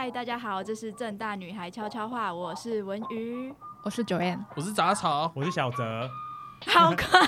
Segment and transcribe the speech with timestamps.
[0.00, 3.52] 嗨，大家好，这是正大女孩悄悄话，我是文瑜。
[3.82, 6.08] 我是九 N，我是杂草，我是小泽，
[6.72, 7.18] 好快，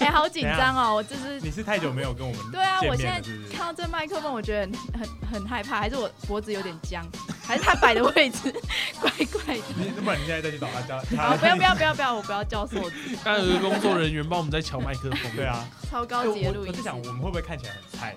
[0.00, 0.90] 哎、好紧张哦！
[0.98, 3.20] 我就是你是太久没有跟我们对啊，我现在
[3.56, 7.06] 看到这麦克风，我觉得很很很害怕，还是我脖子有点僵，
[7.46, 8.52] 还是他摆的位置
[9.00, 9.62] 怪怪的。
[9.76, 15.30] 你不然你现在再去找他叫好，他，不要不要不要不要，我不要教错字，刚刚有一个工作人员帮我们在敲麦克风。
[15.36, 16.98] 对，啊，超高级的录音室我我在想。
[16.98, 18.16] 我们会不会看起来很菜，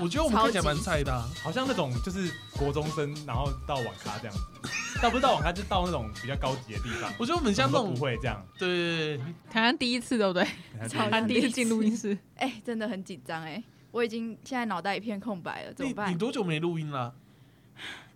[0.00, 1.28] 我觉得我们看起来蛮菜的啊。
[1.42, 7.12] 好像那种就是国中生，然后到网咖这样子，倒不是到网咖，就到那种比较高级的地方。
[7.18, 10.46] 我觉得我们像那种不，会这样，对对对，好像第一次对不对？
[10.88, 16.18] 台湾第一次进录音室，哎、真的很紧张哎，我已经现在脑袋一片空白了，怎么你办你？
[16.18, 17.14] 多久没录音了？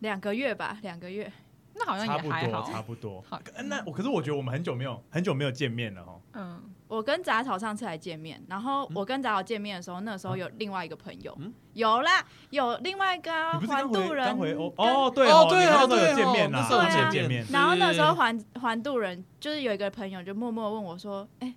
[0.01, 1.33] 两个月吧，两个月。
[1.79, 2.73] 那好像差不多，也还好。
[2.73, 3.23] 差不多。
[3.29, 6.21] 好呃那我可是我觉得我们很久没有很久没有见面了哦。
[6.33, 11.53] 嗯，我跟杂草上次来见面，然后我跟杂草见面的时候，那时候有另外一个朋友，嗯？
[11.73, 14.29] 有啦，有另外一个环渡人。
[14.77, 17.29] 哦，对哦对哦你们那时候对见面啦，那时候见面。
[17.29, 17.47] 面。
[17.51, 21.55] 然后那时候对环环渡人就是有一个朋友就默默问我说：“哎、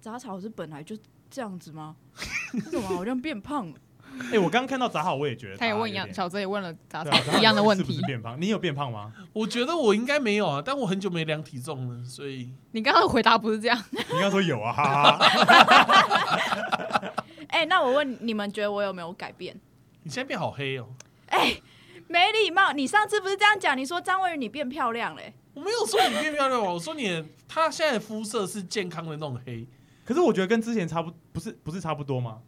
[0.00, 0.96] 杂草是本来就
[1.28, 1.96] 这样子吗？
[2.54, 3.74] 为什么好像变胖了？
[4.32, 8.02] 哎，我刚刚看到杂好，我也觉得他也问一样，小泽也问了杂对啊草一样的问是不题是。
[8.06, 8.40] 变胖？
[8.40, 9.12] 你有变胖吗？
[9.32, 17.14] 我觉得我应该没有啊，但我很久没量体重了，所以 你刚刚回答不是这样， 你刚刚说有啊，哈哈。
[17.48, 19.58] 哎、那我问你们，觉得我有没有改变？
[20.02, 20.86] 你现在变好黑哦。
[21.26, 21.60] 哎、
[22.06, 22.72] 没礼貌！
[22.72, 23.76] 你上次不是这样讲？
[23.76, 29.66] 你说张文宇你变漂亮嘞、我没有说你变漂亮哦，我说你的他现在的肤色是健康的那种黑，
[30.04, 32.38] 可是我觉得跟之前差不不是不是差不多吗？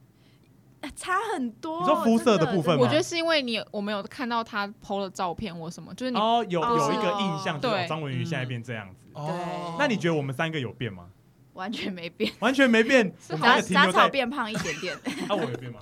[0.81, 1.81] 哎差很多。
[1.81, 9.05] 你说肤色的部分吗我觉得是因为你我没有看到他 PO 的照片或什么，就是你哦，有哦有一个印象，就是对哦张文瑜现在变这样子。
[9.13, 11.07] 哦，那你觉得我们三个有变吗？
[11.55, 13.99] 完全没变，完全没变， 我们杂杂三个停留在。
[14.01, 14.97] 草变胖一点点，
[15.29, 15.81] 那， 我有变吗？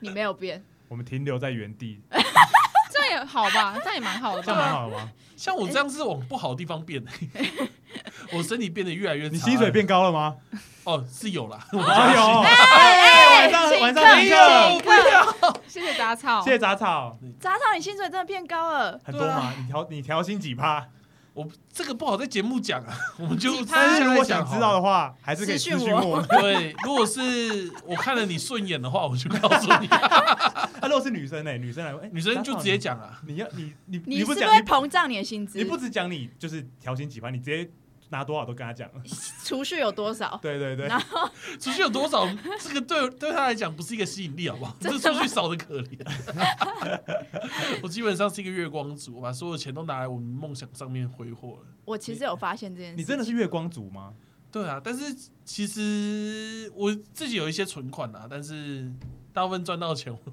[0.00, 0.62] 你没有变。
[0.88, 2.00] 我们停留在原地，
[3.18, 4.74] 也好吧，这样也蛮好的这样蛮吧。
[4.78, 5.08] 好的吗？
[5.36, 7.10] 像我这样是往不好的地方变的，
[8.32, 9.34] 我身体变得越来越差。
[9.34, 10.34] 你薪水变高了吗？
[10.84, 14.80] 哦是有啦，哎呦，哎，晚上晚上客请客，请
[15.50, 18.98] 客谢谢杂草，谢谢杂草，杂草，你薪水真的变高了。
[19.04, 19.52] 很多吗？
[19.58, 20.86] 你调你调薪几趴？
[21.36, 26.22] 我这个不好在节目讲啊， 我们就但是如果想知道的话，还是可以私讯我。
[26.40, 31.52] 对，如果是我看了你顺眼的话，我就告诉你， 啊，如果是女生呢？
[31.58, 33.20] 女生来问，哎女生就直接，讲啊。
[33.26, 35.58] 你你要你你你是不讲膨胀你的薪资？
[35.58, 37.70] 你不只讲你就是调薪几番，你直接
[38.10, 39.02] 拿多少都跟他讲了。
[39.44, 40.38] 储蓄有多少？
[40.42, 41.28] 对对对然，后
[41.58, 42.26] 储蓄有多少？
[42.60, 44.76] 这个对对他来讲不是一个吸引力，好不好？
[44.80, 45.98] 这储蓄少的可怜。
[47.82, 51.66] 我基本上是一个月光族，我把所有钱都拿来我们梦想上面挥霍了。
[51.84, 52.96] 我其实有发现这件事。
[52.96, 54.14] 你真的是月光族吗？
[54.52, 55.14] 对啊，但是
[55.44, 58.90] 其实我自己有一些存款啊，但是
[59.32, 60.32] 大部分赚到的钱，我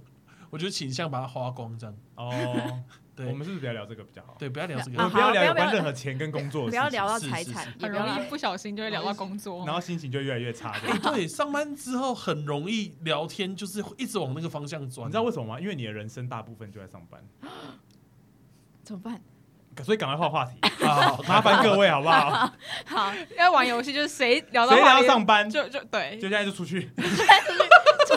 [0.52, 1.96] 我就倾向把它花光，这样。
[2.16, 2.84] 哦，
[3.16, 4.36] 对，我们是不是不要聊这个比较好？
[4.40, 9.64] 对不要聊这我个啊们不要聊有好不要关任何钱跟工作的事情，不要聊到财产很容易不小心就会聊到工作。
[9.68, 10.76] 然后心情就越来越差。
[11.04, 15.08] 对，上班之后很容易聊天，就是一直往那个方向转。
[15.08, 15.60] 你知道为什么吗？
[15.60, 17.22] 因为你的人生大部分就在上班，
[18.84, 19.22] 怎么办？
[19.84, 21.18] 所以赶快换话题， 啊？
[21.28, 22.52] 麻烦各位好不好？
[22.86, 26.92] 好， 要玩游戏，就是谁聊到上班，就就对就，现在就出去，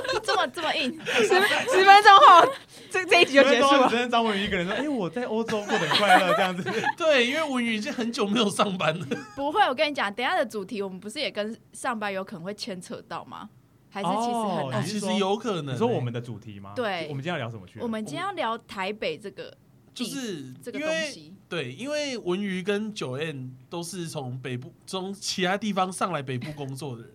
[0.23, 2.53] 这么这么硬，十十分钟后，
[2.91, 3.97] 这这一集就结束了只。
[3.97, 9.07] 剩张文宇一个人说：“哎，我在欧洲过得很快乐。”这样子， 对，因为文宇已经很久没有上班了。
[9.37, 9.61] 不会。
[9.69, 13.49] 我跟你讲，等一下的主题我们不是也跟上班有可能会牵扯到吗？
[13.89, 15.73] 还是其实很哦难说其实有可能欸。
[15.73, 16.73] 你说我们的主题吗？
[16.77, 17.81] 对我们今天要聊什么去？
[17.81, 19.57] 我们今天要聊台北这个
[19.95, 27.11] 就是这个因为东西，对，因为文娱跟九 N 都是从北部从其他地方上来北部工作的人，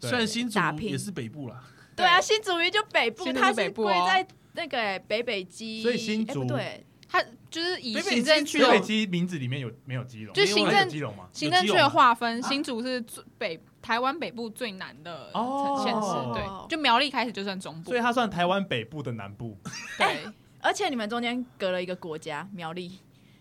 [0.00, 1.62] 虽然新竹打拼也是北部啦，
[1.98, 3.86] 对啊，新竹鱼就北部，新竹它是是北部哦。
[3.86, 10.34] 归在那个欸北北基，所以新竹对，它就是以北北行政区的北北基名字里面有没有基隆？
[10.34, 11.28] 就行政基隆吗？
[11.32, 15.80] 行政区的划分，新竹是最北台湾北部最南的哦。
[15.84, 17.90] 县市，对，就苗栗开始就算中部。
[17.90, 19.56] 所以，它算台湾北部的南部。
[19.96, 20.24] 对，
[20.60, 22.98] 而且你们中间隔了一个国家苗栗，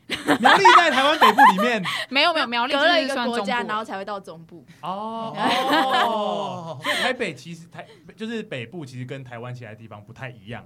[0.40, 4.66] 苗栗在台湾北部里面没有没有苗栗隔了一个国家，然后才会到中部。
[4.82, 10.66] 哦哦 所以台北其实台就是北部，其实跟台湾其他地方不太一样，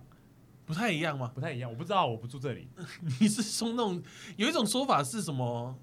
[0.66, 1.32] 不太一样吗？
[1.34, 1.70] 不太一样。
[1.70, 2.70] 我不知道，我不住这里。
[3.20, 4.02] 你是说那种
[4.38, 5.76] 有一种说法是什么？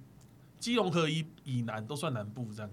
[0.58, 2.70] 基隆河以以南都算南部，这样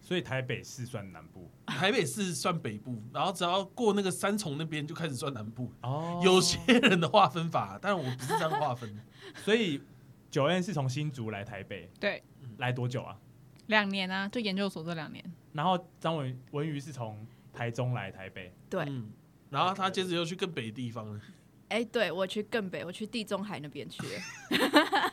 [0.00, 5.70] 所以台北市算南部台北市算北部，然后只要过那个三重那边就开始算南部。
[5.82, 8.92] 哦有些人的划分法，但我不是这样划分。
[9.44, 9.80] 所以
[10.30, 12.22] 九 N 是从新竹来台北，对，
[12.58, 13.18] 来多久啊？
[13.66, 19.10] 两年啊，就研究所这两年，然后张文文瑜是从台中来台北，对，嗯，
[19.50, 21.20] 然后他接着又去更北的地方了。
[21.68, 25.12] 哎、对我去更北，我去地中海那边去了。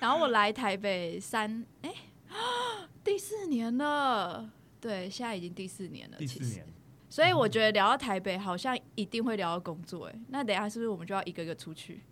[0.00, 1.92] 然后我来台北三哎、
[3.04, 4.50] 第四年了，
[4.80, 6.16] 对，现在已经第四年了。
[6.16, 6.66] 第四年，
[7.10, 10.06] 所以我觉得聊到台北，好像一定会聊到工作。
[10.06, 12.02] 哎，那等一下是不是我们就要一个一个出去？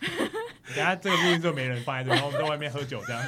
[0.74, 3.22] 等下这个录音就没人放在这，然后我们在外面喝酒这样，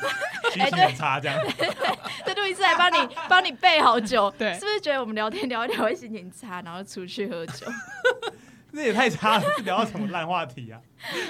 [0.53, 1.39] 心哎情很差这样。
[2.25, 7.67] 这录音师还帮你帮你备好酒， 对是不是觉得我们聊天聊一聊会心情差，然后出去喝酒？
[8.71, 10.81] 那也太差了，聊到什么烂话题啊？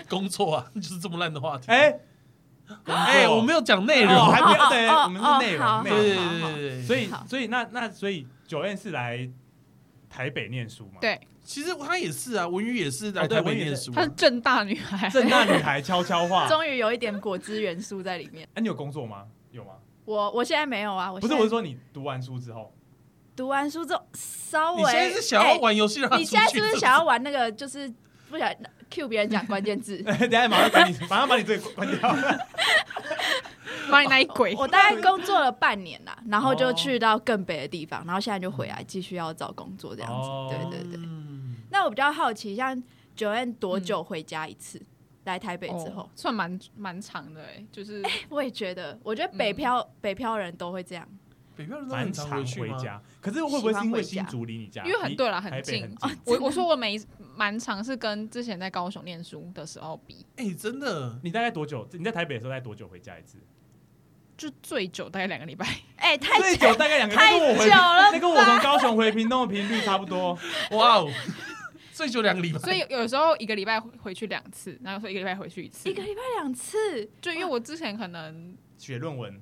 [0.09, 1.65] 工作啊，就是这么烂的话题。
[1.69, 1.99] 哎
[2.85, 6.53] 哎，我没有讲内容哦，还没有我们是内哦容，内对容。
[6.53, 6.83] 对对对对。
[6.83, 9.29] 所以所以那那所以九 N 是来
[10.09, 10.99] 台北念书嘛？
[11.01, 13.95] 对，其实她也是啊，文宇也是来哦对台北文宇也是念书啊。
[13.97, 16.47] 她是正大女孩，正大女孩悄悄话。
[16.51, 18.49] 终于有一点果汁元素在里面。
[18.55, 19.25] 哎，你有工作吗？
[19.51, 19.73] 有吗？
[20.05, 22.73] 我我现在没有啊，我不是，我是说你读完书之后，
[23.37, 26.25] 读完书之后稍微，你现在是想要哎玩游戏你？
[26.25, 27.51] 现在是不是想要玩那个？
[27.53, 27.93] 就是
[28.31, 28.53] 不想
[28.91, 29.99] Q 别人讲关键字？
[30.03, 32.17] 等下马上把你马上把你这个关掉。
[33.91, 34.55] 把你那一鬼。
[34.57, 40.29] 我大概工作了半年啦，然后就哦去到更北的地方，然后现在就回来继续要找工作这样子。
[40.29, 41.01] 哦对对对。
[41.73, 42.81] 嗯那我比较好奇，像
[43.17, 44.81] 九 N 多久回家一次？
[45.25, 51.09] 来台北之后哦，算蛮蛮长的哎，就是我也觉得，我觉得北漂、北漂人都会这样。
[51.55, 52.45] 北漂人都蛮很常？
[52.45, 54.83] 回家，可是会不会是因为新竹离你家？
[54.85, 56.11] 因为很对啦，很近很。
[56.11, 56.21] 近。
[56.27, 57.01] 我我说我每
[57.37, 61.89] 蛮长是跟之前在高雄念书的时候比，哎，真的，你大概多久？
[61.93, 63.39] 你在台北的时候，大概多久回家一次？
[64.37, 65.65] 就最久大概两个礼拜。
[65.97, 70.37] 哎、太最久久大概两个，太那跟我回久了那跟我从高雄回屏东的频率差不多。
[70.73, 71.09] 哇哦，
[71.93, 72.59] 最久两个礼拜。
[72.59, 75.89] 所以有时候一个礼拜回去两次，然后说一个礼拜回去一次。
[75.89, 79.41] 一个礼拜两次，就因为我之前可能写论文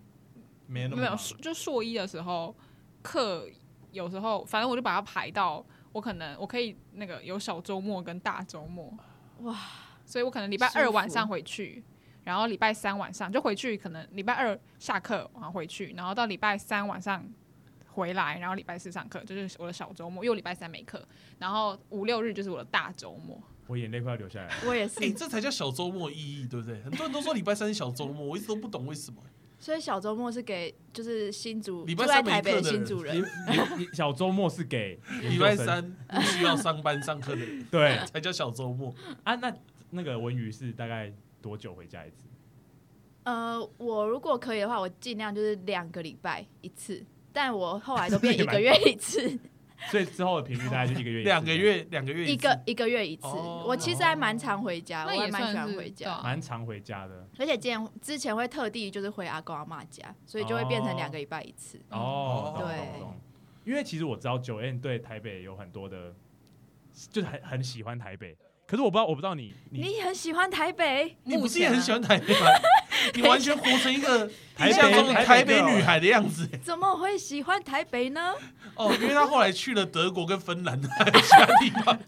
[0.67, 2.55] 没那么没有，就硕一的时候
[3.02, 3.49] 课，
[3.93, 8.93] 有时候反正我就把它排到我可能我可以那个有小周末跟大周末，
[9.41, 9.56] 哇，
[10.05, 11.82] 所以我可能礼拜二晚上回去，
[12.25, 17.26] 然后礼拜三晚上就回去，可能礼拜二下课然后回去，然后到礼拜三晚上
[17.92, 21.02] 回来，然后礼拜四上课，就是我的小周末，因为我礼拜三没课，
[21.38, 23.40] 然后五六日就是我的大周末。
[23.66, 24.54] 我眼泪快要流下来了。
[24.66, 25.12] 我也是哎，。
[25.16, 26.82] 这才叫小周末意义，对不对？
[26.82, 29.22] 很多人都说礼拜三是小周末，我一直都不懂为什么。
[29.58, 33.22] 所以小周末是给就是新主礼拜三没课的人新主人，
[33.92, 38.94] 小周末是给礼拜三不需要上班上课的人 对才叫小周末。
[39.22, 39.34] 啊？
[39.37, 39.54] 那
[39.90, 42.26] 那个文宇是大概多久回家一次？
[43.25, 49.38] 呃，我如果可以的话，我尽量就是两个礼拜一次，但我后来都变 一个月一次，
[49.91, 53.27] 所以之后的频率大概就一个月一次两个，月，两个月次一个一个月一次。
[53.27, 61.81] 哦我其实还蛮常回家，我那也还蛮喜算是欢回家蛮常回家的而且之前之前会特地就是回阿公阿妈家，所以就会变成两个礼拜一次。
[61.91, 62.55] 哦。
[62.56, 63.17] 懂对懂懂。
[63.65, 66.15] 因为其实我知道九 N 对台北有很多的，
[67.11, 68.37] 就是很很喜欢台北。
[68.67, 71.17] 可是我不知道，我不知道你你你很喜欢台北？
[71.25, 72.47] 你不是也很喜欢台北吗？
[73.15, 76.49] 你完全活成一个台象中的台台北女孩的样子。
[76.62, 78.35] 怎么会喜欢台北呢？
[78.75, 81.99] 哦，因为他后来去了德国跟芬兰，还有其他地方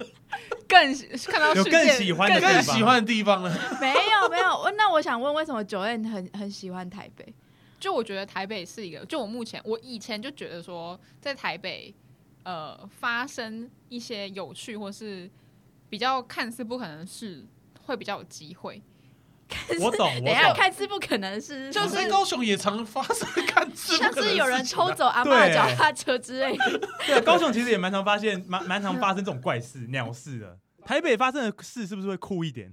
[0.68, 0.94] 更
[1.26, 3.50] 看到有世界更喜欢的更地方更喜欢的地方了。
[3.80, 7.34] 没有没有，那我想问，为什么九 N 很很喜欢台北？
[7.78, 11.92] 就我觉得台北是一个，就我目前我以前就觉得说，在台北
[12.44, 15.28] 呃发生一些有趣或是
[15.90, 17.44] 比较看似不可能的事，
[17.84, 18.80] 会比较有机会。
[19.80, 20.52] 我懂，等下。
[20.52, 26.88] 看似不可能是，就是高雄也常发生看似像是有人偷走阿妈的对脚踏车之类的。
[27.06, 30.58] 对，高雄其实也蛮常发现，蛮 蛮常发生这种怪事、鸟事的。
[30.84, 32.72] 台北发生的事是不是会酷一点？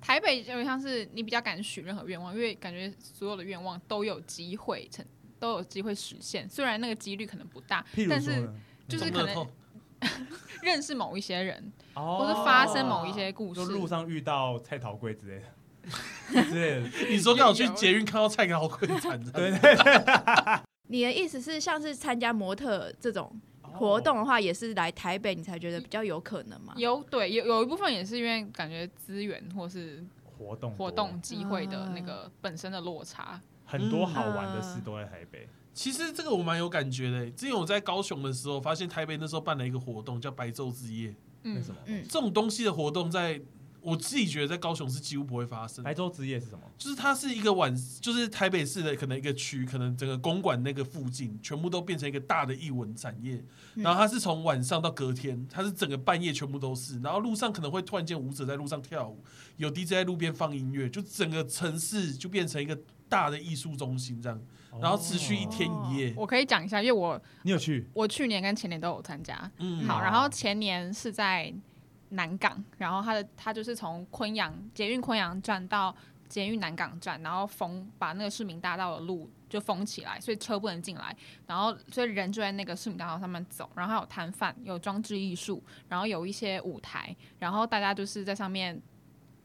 [0.00, 5.04] 台北有点像是你比较敢许任何愿望，因为感觉所有的愿望都有机会成，
[5.38, 6.48] 都有机会实现。
[6.48, 8.54] 虽然那个几率可能不大譬，如但是说，
[8.88, 9.46] 就是可能
[10.62, 13.66] 认识某一些人，哦或是发生某一些故事就。
[13.66, 15.46] 路上遇到菜桃龟之类的
[16.28, 16.88] 之类的。
[17.08, 19.76] 你说刚好去捷运看到蔡高贵惨的，对对
[20.88, 23.32] 你的意思是，像是参加模特这种
[23.62, 26.74] 活动的话，也是来台北你才觉得比较有可能吗？
[26.76, 33.40] 有对有有一部分也是因为感觉资源或是活动活多动机会的那个本身的落差。
[33.64, 35.48] 很多好玩的事都在台北。
[35.72, 37.30] 其实这个我蛮有感觉的。
[37.30, 41.14] 之前我在高雄的时候，发现台北那时候办了一个活动，叫白昼之夜。
[41.44, 41.76] 嗯什么？
[41.86, 43.40] 嗯，这种东西的活动在，
[43.82, 45.94] 我自己觉得在高雄是几乎不会发生的白。
[45.94, 46.60] 昼之夜是什么？
[46.78, 53.34] 就是它是一个晚，就是台北市的可能一个区，可能整个公馆那个附近，全部都变成一个大的艺文产业。
[53.74, 57.00] 嗯然后它是从晚上到隔天，它是整个半夜全部都是。
[57.00, 59.22] 然后路上可能会突然间舞者在路上跳舞，
[59.56, 64.40] 有 DJ 在路边放音乐，就整个城市就变成一个大的艺术中心这样。
[64.80, 66.14] 然后持续一天一夜。
[66.16, 67.88] 我可以讲一下，因为我你有去？
[67.92, 69.50] 我去年跟前年都有参加。
[69.58, 71.52] 嗯，好，哦然后前年是在
[72.10, 75.94] 南港，然后它的它就是从昆阳捷运昆阳站到
[76.28, 88.80] 捷运南港站，然后封把那个市民大道的路就封起来，所以车不能进来，然后所以人就在那个市民大道上面走，然后还有摊贩，有装置艺术，然后有一些舞台，然后大家就是在上面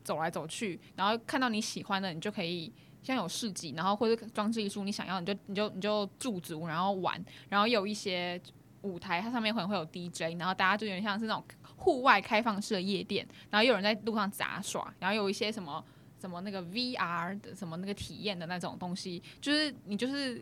[0.04, 2.74] 走来走去，然后看到你喜欢的，你就可以。
[3.04, 8.42] 像有市集，然后或者装置艺术，你想要你就你就你就驻足，然后玩，然后有一些
[8.82, 11.46] 舞台，它上面可能会有 DJ，然后大家就有点像是那种
[11.78, 15.84] 户外开放式的夜店，然后又有人在路上杂耍，然后有一些什么
[16.20, 20.42] 什么那个 VR 的什么那个体验的那种东西，就是你就是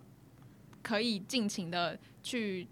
[0.81, 2.67] 可以尽情的去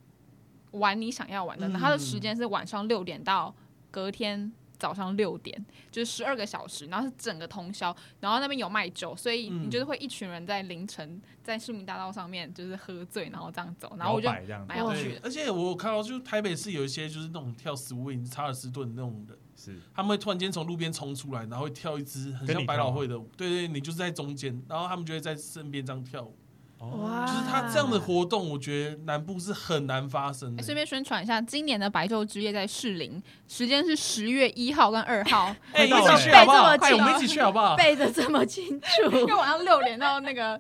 [0.71, 1.67] 玩你想要玩的。
[1.67, 3.53] 嗯它的时间是晚上六点到
[3.89, 4.51] 隔天
[4.81, 9.61] 早上六点，就是十二个小时，然后是整个通宵，然后那边有卖酒，所以嗯。
[9.61, 14.73] 你就是会一群人在凌晨在市民大道上面就是喝醉，然后这样走，然后我就摇摆这样子。
[14.73, 19.79] 对蛮有趣的，而且我看到，就是台北市有一些就是那种跳 swing、查尔斯顿那种人，是。
[19.93, 26.35] 他们会突然间从路边冲出来，然后会跳一支很像百老汇的舞，对对，你就是在中间，然后他们就会在身边这样跳舞。
[26.81, 30.61] 哦，就是他这样的活动，我觉得南部是很难发生的。
[30.61, 36.77] 哎顺便宣传一下，今年的白昼之夜在士林，时间是十月一号跟二号， 哎，一快到了起去好不好？
[36.77, 37.75] 背这么快，我们一起去好不好？
[37.77, 40.59] 背的这么清楚，因为晚上六点到那个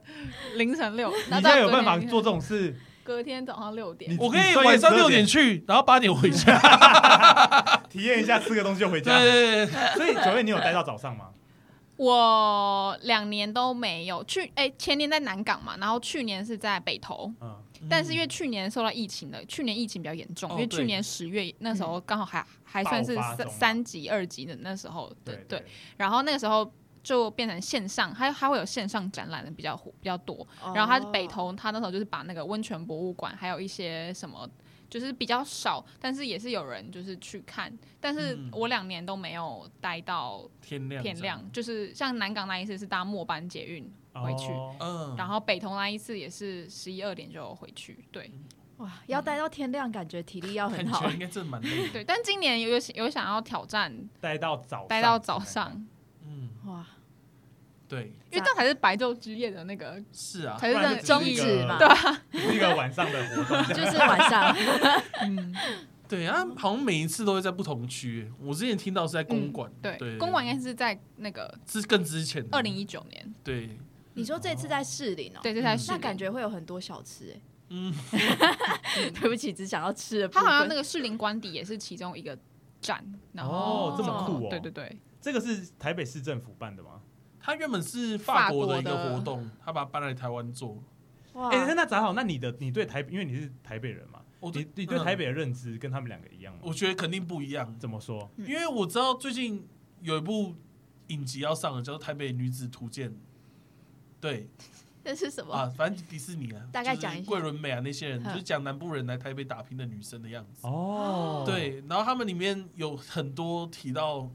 [0.57, 2.75] 凌晨六，你现然后到隔在有办法做这种事？
[3.03, 4.15] 隔天早上六点。
[4.19, 6.61] 我可以你专业12晚上六点点去，然后八点回家。
[7.89, 9.17] 体验一下，吃个东西就回家。
[9.17, 11.25] 对对对对，所以九月你有待到早上吗？
[12.01, 17.55] 我两年都没有去，哎、前年在南港嘛，然后去年是在北投，嗯，
[17.87, 25.65] 但是因为去年受到疫情的，去年疫情比较严重，哦因为去年十月那时候刚好还、还算是三三级、二级的那时候，对对对，
[25.95, 26.67] 然后那个时候
[27.03, 34.49] 就变成线上，它它会有线上展览的比较火比较多，然后它北投，它那时候就是把那个温泉博物馆，还有一些什么，
[34.91, 37.71] 就是比较少，但是也是有人就是去看。
[37.99, 44.51] 但是嗯我两年都没有待到天亮天亮，就是像南港那一次是搭末班捷运回去，
[45.17, 48.05] 然后北投那一次也是十一二点就回去。
[48.11, 48.29] 对
[48.77, 51.09] 哇，要待到天亮，感觉体力要很好。
[51.11, 51.87] 应该真蛮累。
[51.93, 55.87] 对，但今年有有有想要挑战待到早，待到早上，，
[57.91, 61.77] 对，因为这才是白昼之夜的那个是啊，才是宗旨嘛。
[61.77, 63.67] 对啊，是一个晚上的活动。
[63.75, 64.55] 就是晚上，
[65.27, 65.53] 嗯，
[66.07, 68.31] 对啊，好像每一次都会在不同区。
[68.39, 73.77] 我之前听到是在公馆，对，公馆应该是在那个是更之前的，二零一九年，对，
[74.13, 75.77] 你说这次在士林哦，对，这才嗯。
[75.77, 77.41] 是那感觉会有很多小吃哎。
[77.73, 77.93] 嗯，
[79.19, 80.45] 对不起，只想要吃的部它。
[80.45, 82.37] 好像那个士林官邸也是其中一个
[82.79, 83.53] 站，然后
[83.91, 84.47] 哦这么酷哦。
[84.49, 87.00] 对对对，这个是台北市政府办的吗？
[87.41, 90.81] 他原本是法国的一个活动，他把它搬来台湾做。
[91.33, 96.59] 哇哎，那那正好，那你的你对台，因为你是台北人嘛，我你你对台嗯北的认知跟他们两个一样吗？
[96.63, 98.29] 我觉得肯定不一样，怎么说？
[98.37, 99.65] 嗯因为我知道最近
[100.01, 100.53] 有一部
[101.07, 103.09] 影集要上了，叫做《台北女子图鉴》。
[104.19, 104.47] 对
[105.03, 105.51] 这是什么？
[105.53, 110.67] 啊，反正迪士尼啊，就是大概讲一下桂纶镁啊那些人，嗯就是讲南部人来台北打拼的女生的样子。
[110.67, 114.29] 哦，对，然后他们里面有很多提到，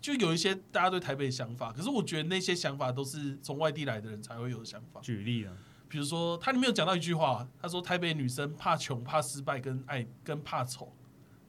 [0.00, 5.00] 就有一些大家对台北的想法，可是我觉得那些想法都是从外地来的人才会有的想法。
[5.00, 5.52] 举例啊？
[5.88, 10.94] 比如说，他里面有讲到一句话，他说台北女生怕穷、怕失败、跟爱、跟怕丑，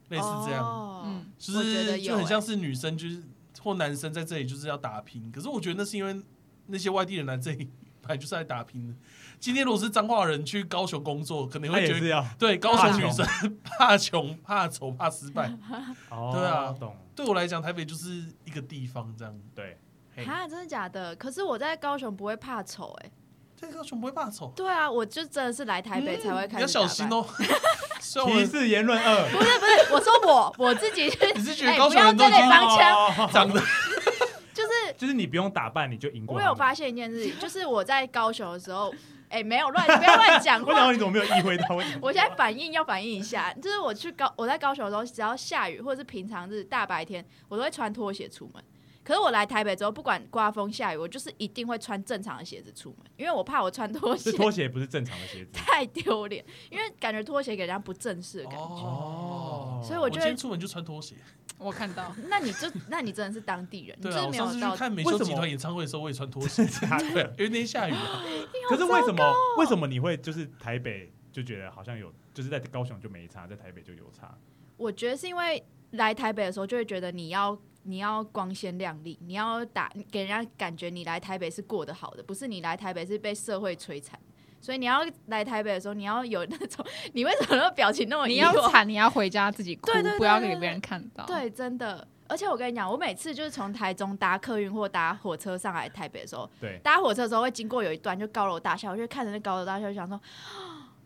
[0.08, 3.22] 类似这样，哦嗯就是就很像是女生就是
[3.60, 6.20] 或男生在这里就是要打拼，可是我觉得那是因为
[6.66, 8.94] 那些外地人来这里本来就是来打拼的。
[9.42, 13.26] 今天如果是彰化人去高雄工作，可能他会觉得要对高雄女生
[13.64, 15.52] 怕穷、怕丑、怕失败。
[16.10, 19.34] 哦，对啊懂对我来讲，台北就是一个地方这样。
[19.52, 19.76] 对。
[20.14, 21.16] 嘿哈，真的假的？
[21.16, 23.10] 可是我在高雄不会怕丑哎。
[23.56, 26.66] 在高雄不会怕丑，对啊，我就真的是来台北才会嗯你要。
[26.66, 27.08] 小心！
[27.10, 27.26] 哦。
[28.00, 33.60] 虽然我歧视言论二，不是不是，我说我我自己是，你是觉得哎高雄人都这类帮腔，哦长得
[34.54, 36.36] 就是就是你不用打扮你就赢过。
[36.36, 38.92] 我有发，现一件事情，就是我在高雄的时候，
[39.32, 40.94] 哎，没有乱，不要乱讲话 我想问。
[40.94, 41.74] 你怎么没有意会到？
[42.02, 48.62] 我现在反应要反应一下，就是我去高我在高雄的时候，只要下雨或者是平常日大白天，我都会穿拖鞋出门。
[49.04, 58.64] 可是我来台北之后，不管刮风下雨，我就是一定会穿正常的鞋子出门，因为我怕我穿拖鞋这拖鞋不是正常的鞋子 太丢脸，因为感觉拖鞋给人家不正式的感觉。
[58.64, 59.80] 哦。
[59.84, 61.16] 所以我觉得我今天出门就穿拖鞋。
[61.58, 66.62] 我看到， 那你就那你真的是当地人，你对啊，就是我没有到上次去看美为什么秀集团演唱会的时候，我也穿拖鞋。
[67.38, 68.24] 因为那天下雨啊。
[68.68, 69.34] 可是为什么？
[69.58, 74.36] 为什么你会就是台北就觉得好像有，就是在高雄就没差，在台北就有差？
[74.76, 84.18] 我觉得是因为来台北的时候，就会觉得你要你要光鲜亮丽，你要打给人家感觉你来台北是过得好的，不是你来台北是被社会摧残。
[84.60, 92.06] 所以你要来台北的时候，你要有那种， 你为什么那个表情那么你要惨，你要回家自己哭不要给别人看到。，对，真的。
[92.28, 100.18] 而且我跟你讲，我每次就是从台中搭客运或搭火车上来台北的时候，对，搭火车的时候会经过有一段就高楼大厦，我就看着那高楼大厦，就想说，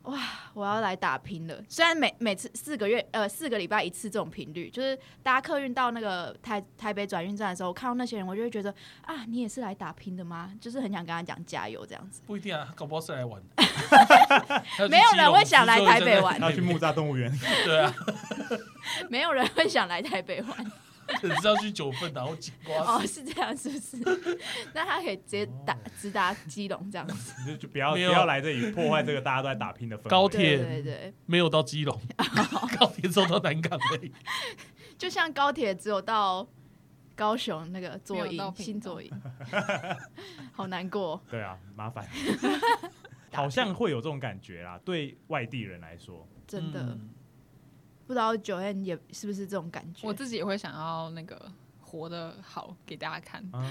[0.06, 0.20] 哇，
[0.54, 1.60] 我要来打拼了。
[1.68, 8.72] 虽然每每次四个月呃四个礼拜一次这种频率，就是搭客运到那个台台北转运站的时候，我看到那些人，我就会觉得
[9.02, 10.52] 啊，你也是来打拼的吗？
[10.60, 12.22] 就是很想跟他讲加油这样子。
[12.26, 13.42] 不一定啊，搞不好是来玩。
[14.88, 17.32] 没有人会想来台北玩他去木栅动物园，
[17.64, 17.94] 对啊，
[19.10, 20.72] 没有人会想来台北玩
[21.20, 23.08] 只是要去九份，然后金瓜哦，石。
[23.08, 23.96] 是这样是不是？
[24.74, 27.34] 那他可以直接打哦直达基隆这样子。
[27.46, 30.10] 你就就不要不没有要来这里破坏这个大家都在打拼的氛围。
[30.10, 32.00] 高铁对对对，没有到基隆，
[32.78, 34.12] 高铁走到南港而已。
[34.98, 36.46] 就像高铁只有到
[37.14, 39.10] 高雄那个左营没有到屏东新左营，
[40.52, 41.20] 好难过。
[41.30, 42.06] 对啊，麻烦，
[43.32, 44.78] 好像会有这种感觉啦。
[44.84, 47.10] 对外地人来说，真的、嗯
[48.06, 50.06] 不知道九 N 也是不是这种感觉？
[50.06, 53.64] 我自己也会想要那个活得好给大家看，啊，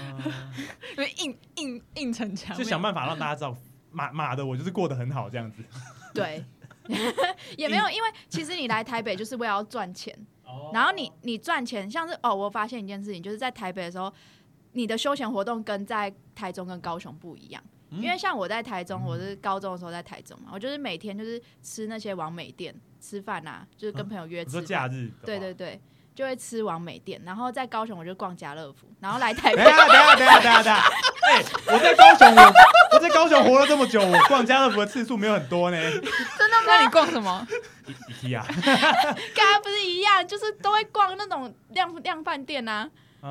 [0.96, 3.56] 因为硬硬硬逞强，就想办法让大家知道，
[3.90, 5.62] 马马的我就是过得很好这样子。
[6.14, 6.44] 对，
[7.56, 10.14] 也没有，因为其实你来台北就是为了要赚钱，
[10.44, 14.12] 哦然后你你赚钱，像是哦，我发现一件事情，就是在台北的时候，
[14.72, 17.62] 你的休闲活动跟在台中跟高雄不一样。
[17.90, 22.74] 嗯因为像我在台中，我是高中的时候在台中嘛，我就是每天就是吃那些王美店
[23.06, 24.60] 吃饭啊，就是跟朋友约吃。
[24.62, 25.80] 假日对对对，
[26.14, 30.82] 就会吃完美店，然后在高雄我就逛家乐福，然后来台等北等下等下等下等下等下，
[31.30, 32.52] 哎，我在高雄，我
[32.94, 35.78] 我在高雄活了这么久，我逛家乐福的次数没有很多呢。
[36.66, 37.46] 那你逛什么
[37.86, 42.90] ？IKEA， 跟他不是一样，就是都会逛那种量量饭店啊。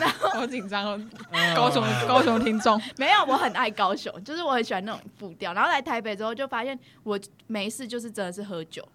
[0.00, 1.00] 嗯， 好紧张哦，
[1.30, 1.54] 嗯。
[1.54, 5.52] 高雄高雄听众， 没有，我很爱高雄，就是我很喜欢那种步调。
[5.52, 8.86] 然后来台北之后，就发现我没事就是真的是喝酒，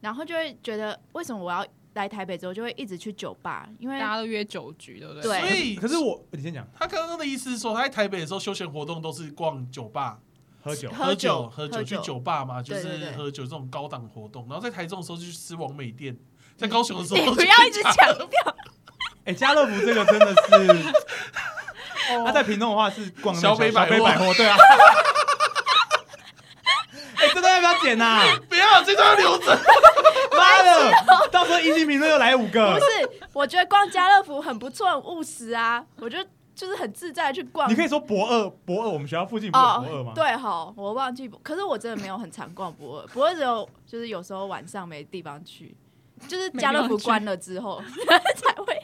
[0.00, 5.22] 然后就会觉得为什么我要来台北之后就会一直去酒吧，因为大家都约酒局，对不对？
[5.22, 5.40] 对。
[5.40, 6.66] 所以可是我你先讲。
[6.78, 10.18] 他刚刚的意思是说，他在台北的时候休闲活动都是逛酒吧、
[10.60, 14.44] 喝酒，喝喝酒喝酒，去酒吧嘛，就是喝酒这种高档活动。
[14.48, 16.16] 然后在台中的时候就去吃王美店，
[16.56, 17.94] 在高雄的时候你不要一直强
[18.28, 18.53] 调，
[19.24, 20.92] 哎，家乐福这个真的是，
[22.24, 24.56] 他在屏东的话是逛那个小北百货小北百货，对啊。
[27.16, 28.20] 哎，这段要不要剪呐？
[28.48, 29.58] 不要这段要留着。
[30.36, 30.92] 妈的，
[31.30, 32.80] 到时候一星评论又来五个不。
[32.80, 32.84] 是，
[33.32, 37.70] 我觉得逛家乐福很不错，很务实啊，我觉得就是很自在去逛。
[37.70, 45.74] 你可以说博二，博二，我们学校附近不是有博二吗？，哦对哈，我忘记，可是我真的没有很常逛博二，博二只有就是有时候晚上没地方去，
[46.26, 47.80] 就是家乐福关了之后
[48.36, 48.74] 才会。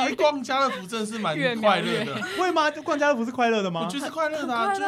[0.00, 2.70] 哎其实逛家乐福真的是蛮快乐的，会吗？
[2.70, 3.90] 就逛家乐福是快乐的吗我？
[3.90, 4.86] 觉得是快乐的啊，就是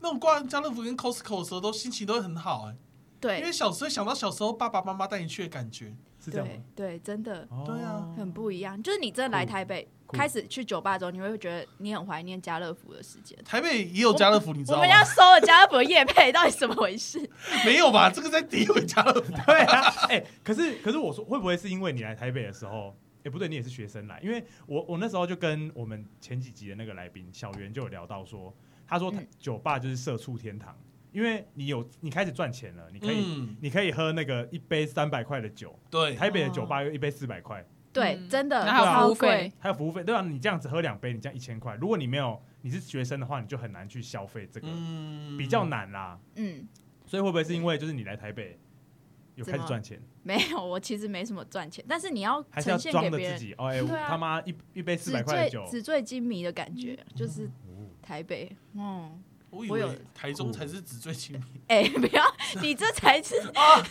[0.00, 2.76] 那种逛家乐福跟 Costco 的时候，都心情都会很好哎，因
[3.20, 5.94] 对为小时候想到小时候爸爸妈妈带你去的感觉。
[6.18, 6.88] 是这样吗对？
[6.88, 8.82] 对，真的哦对啊很不一样。
[8.82, 13.38] 就是你真的来酷台北，酷开始去酒吧之后，你会觉得你很怀念家乐福的时间。
[13.44, 14.90] 台北也有家乐福，你知道吗我们？
[14.90, 17.20] 要收了家乐福的夜配，到底怎么回事？
[17.64, 18.10] 没有吧？
[18.10, 19.32] 这个在诋毁家乐福。
[19.46, 28.54] 对啊，哎、可是可是我说会不会是因为你来台北的时候，哎、不对，你也是学生来，因为我我那时候就跟我们前几集的那个来宾小袁就有聊到说，
[28.86, 30.76] 他说他嗯酒吧就是社畜天堂，
[31.12, 39.52] 因为你有你开始赚钱了，你可以、嗯，你可以喝那个一杯三百块的酒，对，台北的酒吧又一杯四百块，对，嗯真的然后还有超服务费。
[39.58, 45.66] 还有服务费，对啊，你这样子喝两杯，你这样一千块，如果你没有你是学生的话，你就很难去消费这个，嗯比较。
[45.66, 46.16] 难啦。
[46.36, 46.64] 嗯，
[47.06, 48.56] 所以会不会是因为就是你来台北
[49.36, 49.98] 有开始赚钱？
[50.24, 62.24] 没有，我其实没什么赚钱，但是你要还是要呈现装的给别人自己哦，哎、我对啊他妈一一杯四纸百块的酒，醉纸醉金迷的感觉，就是哦台北，嗯，我以我有为台中才是纸醉金迷 哎、不要，
[62.60, 63.82] 你这才是， 啊！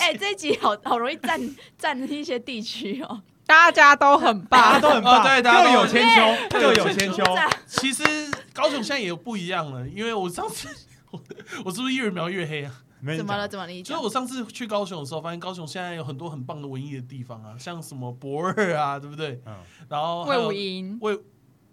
[0.00, 1.40] 哎、这一集好好容易占
[1.78, 7.24] 占一些地区哦，大家都很棒，大家都很棒，哦对大家都各有千秋，各有千秋。
[7.34, 8.02] 赞其实
[8.52, 10.68] 高雄现在也有不一样了，因为我上次
[11.10, 11.22] 我
[11.64, 12.82] 我是不是越描越黑啊？
[13.00, 13.48] 没怎么了？
[13.48, 13.72] 怎么了？
[13.72, 13.96] 你讲。
[13.96, 19.40] 就是我上次去高雄的时候，发现高雄现在有很多很棒的文艺的地方啊，像什么博二啊，对不对？
[19.46, 19.56] 嗯，
[19.88, 21.18] 然后还有魏武营，魏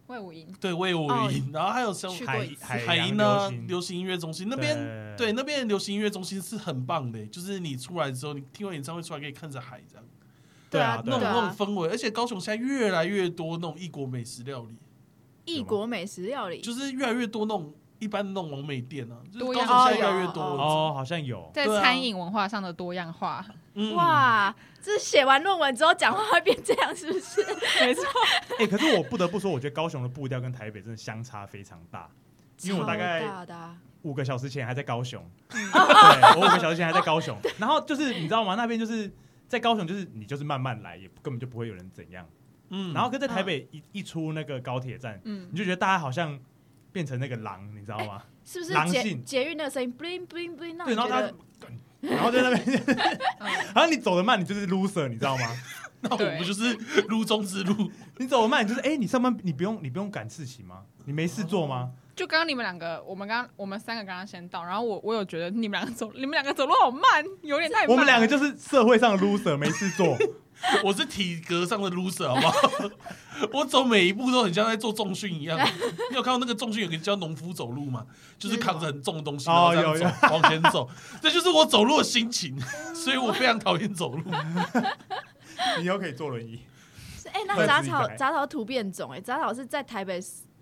[0.07, 1.29] 魏武营，对魏武哦。
[1.31, 4.77] 营，然后还有像海海海洋音呢流行音乐中心那边，
[5.17, 5.33] 对。
[5.33, 10.05] 那边的流行音乐中心是很棒的，就是你出来之后，你听完演唱会出来可以看着海这样，
[10.69, 14.77] 对啊，那种那种氛围，而且高雄现在越来越多那种异国美食料理，
[15.43, 20.41] 异国美食料理，就是越来越多那种一般的那种王美店啊，就是多样高雄现在越哦来越多。
[20.43, 27.41] 哦，好像有，在餐饮文化上的多样化，嗯，哇，这写完论文之后讲话会变这样，是不是？
[27.81, 28.03] 没错，
[28.59, 32.09] 哎，可是我不得不说，我觉得高雄的步调跟台北真的相差非常大。
[32.63, 33.23] 因为我大概
[34.01, 38.55] 五个小时前还在高雄， 我五个小时前还在高雄， 然后就是你知道吗？
[38.55, 39.11] 那边就是
[39.47, 42.27] 在高雄就是你就是慢慢来，也根本就不会有人怎样。
[42.69, 45.47] 嗯，然后跟在台北一一出那个高铁站，嗯。
[45.51, 46.39] 你，就觉得大家好像
[46.97, 48.23] 变成那个狼，你知道吗？
[48.43, 51.31] 是不是捷狼性捷运那个声音 bling bling bling，让对，然后他
[52.01, 52.65] 然后在那边，
[53.37, 55.55] 嗯 然后你走得慢，你就是 loser，你知道吗？
[56.01, 56.73] 那我对不就是
[57.07, 57.91] 路中之路？
[58.17, 60.81] 你走得慢，你就是哎、你上班你不用你不用赶事情吗？
[61.05, 61.91] 你没事做吗？
[62.15, 67.93] 就刚刚你们两个，我们刚我们三个刚刚先到，然后我我有觉得你们两个走，你们两个走路好慢，有点太慢了。
[67.93, 70.17] 我们两个就是社会上的 loser，没事做。
[70.83, 72.91] 我是体格上的 loser，好不好？
[73.53, 75.57] 我走每一步都很像在做重训一样。
[76.09, 78.05] 你有看到那个重训有个叫农夫走路吗？
[78.39, 80.89] 就是扛着很重的东西，然后这样哦有走往前走，
[81.21, 82.59] 这就是我走路的心情，
[82.93, 84.23] 所以我非常讨厌走路。
[85.79, 86.59] 你以后可以坐轮椅。
[87.21, 90.19] 是哎，那会杂草杂草突变种，哎，杂草是在台北，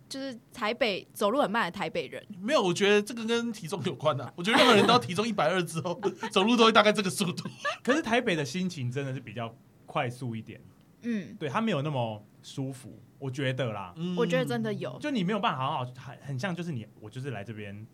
[0.10, 4.32] 就是台北走路很慢的台北人，没有，我觉得这个跟体重有关啊。
[4.36, 6.00] 我觉得任何人到体重一百二之后，
[6.32, 7.48] 走路都会大概这个速度。
[7.84, 9.54] 可是台北的心情真的是比较
[9.86, 10.62] 快速一点，
[11.02, 13.94] 嗯，对，它没有那么舒服，我觉得啦。
[13.98, 17.86] 嗯我觉得真的有，就你没有办法好好，很很像就是你，我就是来这边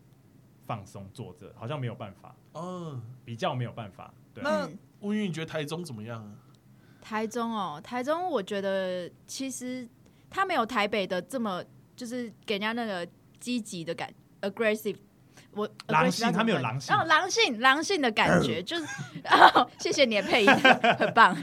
[0.66, 4.12] 放松坐着，好像没有办法，嗯，比较没有办法。
[4.34, 6.32] 对，那嗯吴云，你觉得台中怎么样啊？
[7.00, 9.88] 台中哦，台中我觉得其实
[10.30, 11.64] 它没有台北的这么，
[11.96, 13.06] 就是给人家那个
[13.40, 14.96] 积极的感，aggressive。
[15.54, 18.84] 我狼性要怎么分它没有狼性哦，狼性，狼性的感觉 就是，
[19.30, 20.50] 哦，谢谢你的配音，
[20.98, 21.36] 很棒。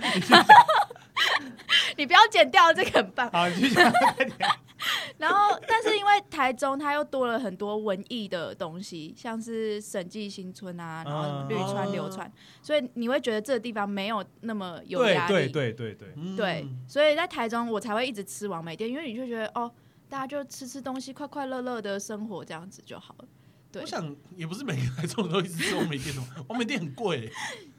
[1.97, 3.29] 你不要剪掉，这个很棒。
[3.31, 3.91] 好，你继续讲。
[5.17, 15.33] 然后，但是因为台中它又多了很多文艺的东西，像是审计新村啊，然后绿川流川，所以你会觉得这个地方没有那么有压力。
[15.33, 19.69] 对对对对，对对，所以在台中我才会一直吃完美店，因为你就觉得哦，
[20.07, 23.25] 大家就吃吃东西，快快乐乐的生活这样子就好了。
[23.71, 27.31] 对我，想也不是每个台中人都一直吃王美店的， 王美店很贵、欸。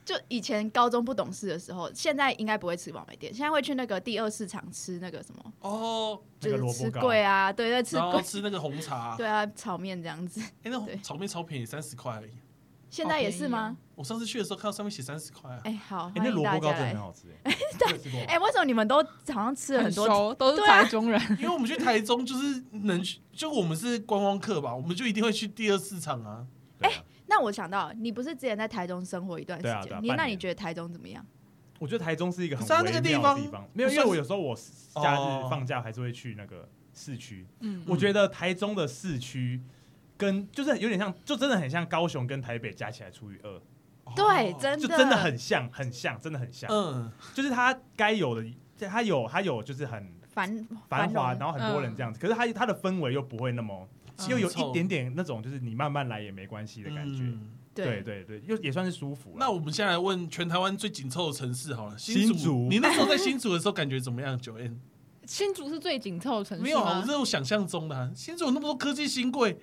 [0.04, 10.40] 就以前高中不懂事的时候，现在应该不会吃完美店，现在会去那个第二市场吃那个什么，哦，那就是吃贵啊，对，在吃然后，吃那个红茶，对啊，炒面这样子。
[10.40, 12.30] 哎、那对炒面超便宜，三十块而已。
[12.90, 13.76] 现在也是吗？
[13.94, 15.60] 我上次去的时候看到上面写三十块啊。
[15.64, 17.00] 哎、好，哎，那欢迎萝大家来卜糕真的很。
[17.00, 17.28] 好吃，
[18.26, 18.96] 哎，哎、为什么你们都
[19.32, 20.06] 好像吃了很很多？
[20.06, 21.20] 熟，都是台中人。
[21.38, 26.44] 因为我们去台中就是能去，就我们是观光客吧，我们就一定会去第二市场啊。
[26.80, 29.98] 哎啊那我想到，你不是之前在台中生活一段时间？
[30.02, 31.24] 你那你觉得台中怎么样？
[31.78, 34.54] 我觉得台中是一个很微妙地方的地方，没有，因为我有时候我
[34.96, 37.46] 假哦日放假还是会去那个市区。
[37.60, 39.62] 嗯，我觉得台中的市区
[40.20, 43.60] 跟就是有点像，就真的很像高雄跟台北加起来除以二，
[44.14, 46.70] 对，哦真的就真的很像，很像，真的很像。
[46.70, 48.44] 嗯，就是它该有的，
[48.86, 57.22] 它有它有就是很繁繁华，然后很多人这样子，可是它它的氛围又不会那么，嗯又有一点点那种就是你慢慢来也没关系的感觉。
[57.22, 59.36] 嗯对对对，又也算是舒服。
[59.38, 62.34] 那我们现在来问全台湾最紧凑的城市好了，新竹。
[62.34, 64.36] 竹你那时候在新竹的时候感觉怎么样？
[64.38, 64.78] 九 N
[65.24, 68.10] 新竹是最紧凑的城市吗没有啊，我这是我想象中的、啊。
[68.12, 69.56] 新竹有那么多科技新贵，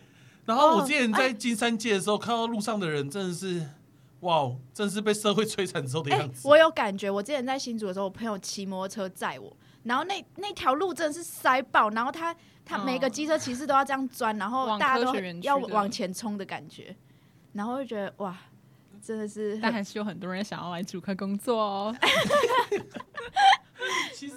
[0.48, 3.62] 然后我之前在金山街的时候，看到路上的人真的是，
[4.22, 6.48] 哇哦，真的是被社会摧残之后的哎、样子。
[6.48, 12.34] 我有感觉，我之前在新竹的时候，我朋友骑摩托车载我，然后那那条路真的是塞爆，然后他
[12.64, 16.96] 他嗯每个机车骑士都要这样钻，然后大家都要往前冲的感觉，
[17.52, 18.38] 然后就觉得哇，
[19.04, 21.96] 真的是 但还是有很多人想要来主科工作哦。
[24.16, 24.36] 其实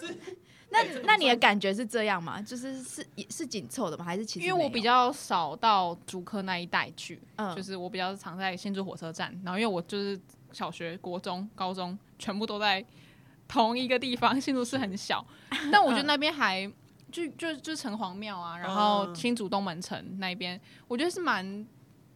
[0.72, 2.40] 那那你的感觉是这样吗？
[2.40, 4.04] 就是是是紧凑的吗？
[4.04, 10.18] 还是其实因为我比较少到竹科那一带去，嗯就是我比较常在新竹火车站，然后因为我就是
[10.52, 12.84] 小学、国中、高中全部都在
[13.48, 15.24] 同一个地方，新竹市很小，
[15.72, 16.64] 但我觉得那边还
[17.10, 21.66] 就就就是城隍庙啊，然后嗯新竹东门城那边，我觉得是蛮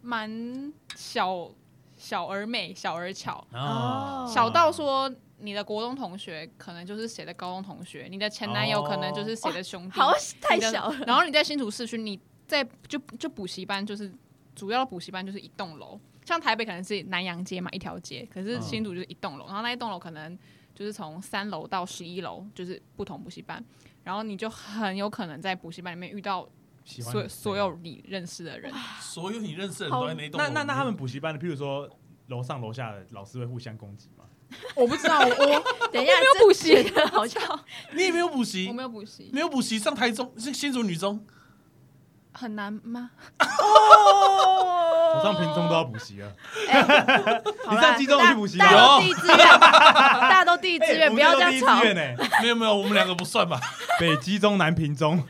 [0.00, 1.50] 蛮小
[1.96, 5.12] 小而美、小而巧，哦小到说。
[5.44, 14.12] 你的国中同学可能就是谁的高中同学，你的前男友可能就是谁的兄弟，好太小了，然后你在新竹市区，你在就就补习班就是
[14.54, 20.37] 主要的补习班就是一栋楼，像台北可能是南洋街嘛一条街，可是嗯新竹就是一栋楼，然后那一栋楼可能
[20.74, 23.62] 就是从三楼到十一楼就是不同补习班，
[24.02, 26.48] 然后你就很有可能在补习班里面遇到
[26.85, 30.46] 所所有你认识的人，所有你认识的人都在那一栋楼。
[30.46, 31.88] 那那那他们补习班的，譬如说
[32.26, 34.24] 楼上楼下的老师会互相攻击吗？
[34.74, 36.92] 我不知道我我 等一下没有补习。
[37.12, 37.42] 好像
[37.92, 38.66] 你也没有补习？
[38.68, 41.24] 我，没有补习，没有补习上台中是新竹女中，
[42.33, 43.11] 很难吗？
[43.38, 44.70] 哦。
[45.16, 46.28] 我上平中都要补习啊，
[46.68, 48.66] 哎你上基中有去补习吗？
[48.66, 49.38] 大家都第一志愿，
[50.18, 51.80] 大家都第一志愿，哎不要这样吵。
[52.42, 53.61] 没有没有，我们两个不算吧？
[54.00, 55.22] 北基中、南平中，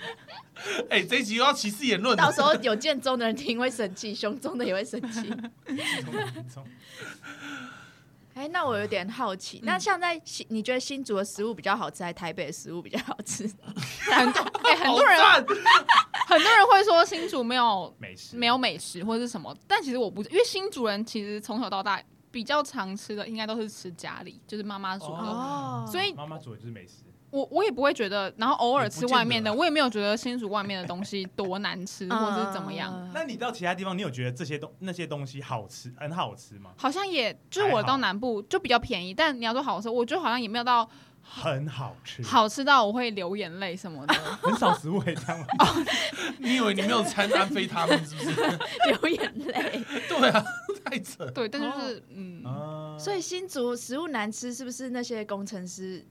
[0.88, 2.16] 哎、这一集又要歧视言论。
[2.16, 5.30] 到时候有建中的人听会生气，雄中的也会生气。
[8.34, 13.44] 哎，那我有点好奇，那像在新，你觉得新竹的食物比较好吃，还是台北的食物比较好吃？
[14.10, 15.20] 很多哎、很多人
[16.26, 25.18] 很多人会说新竹没有 美食没有美食或者是什么，但其实我不，因为新竹人其实从小到大比较常吃的应该都是吃家里，就是妈妈煮的。
[25.18, 32.92] 哦所以妈妈煮的就是美食，我我也不会觉得，然后偶尔吃外面的，我也没有觉得新竹外面的东西多难吃或者是怎么样。
[32.94, 36.70] 嗯那你到其他地方，你有觉得这些东那些东西好吃，很好吃吗？
[36.76, 40.88] 好像也就是我到南部就比较便宜，但你要说好吃，我觉得好像也没有到
[41.22, 44.14] 很好吃，好吃到我会流眼泪什么的。
[44.42, 45.46] 很少食物可以这样吗？
[46.38, 48.30] 你以为你没有掺安非他们是不是？
[48.90, 49.82] 流眼泪。
[50.08, 50.44] 对啊，
[50.84, 51.24] 太扯。
[51.30, 56.04] 对，但就是、嗯，啊所以新竹食物难吃，是不是那些工程师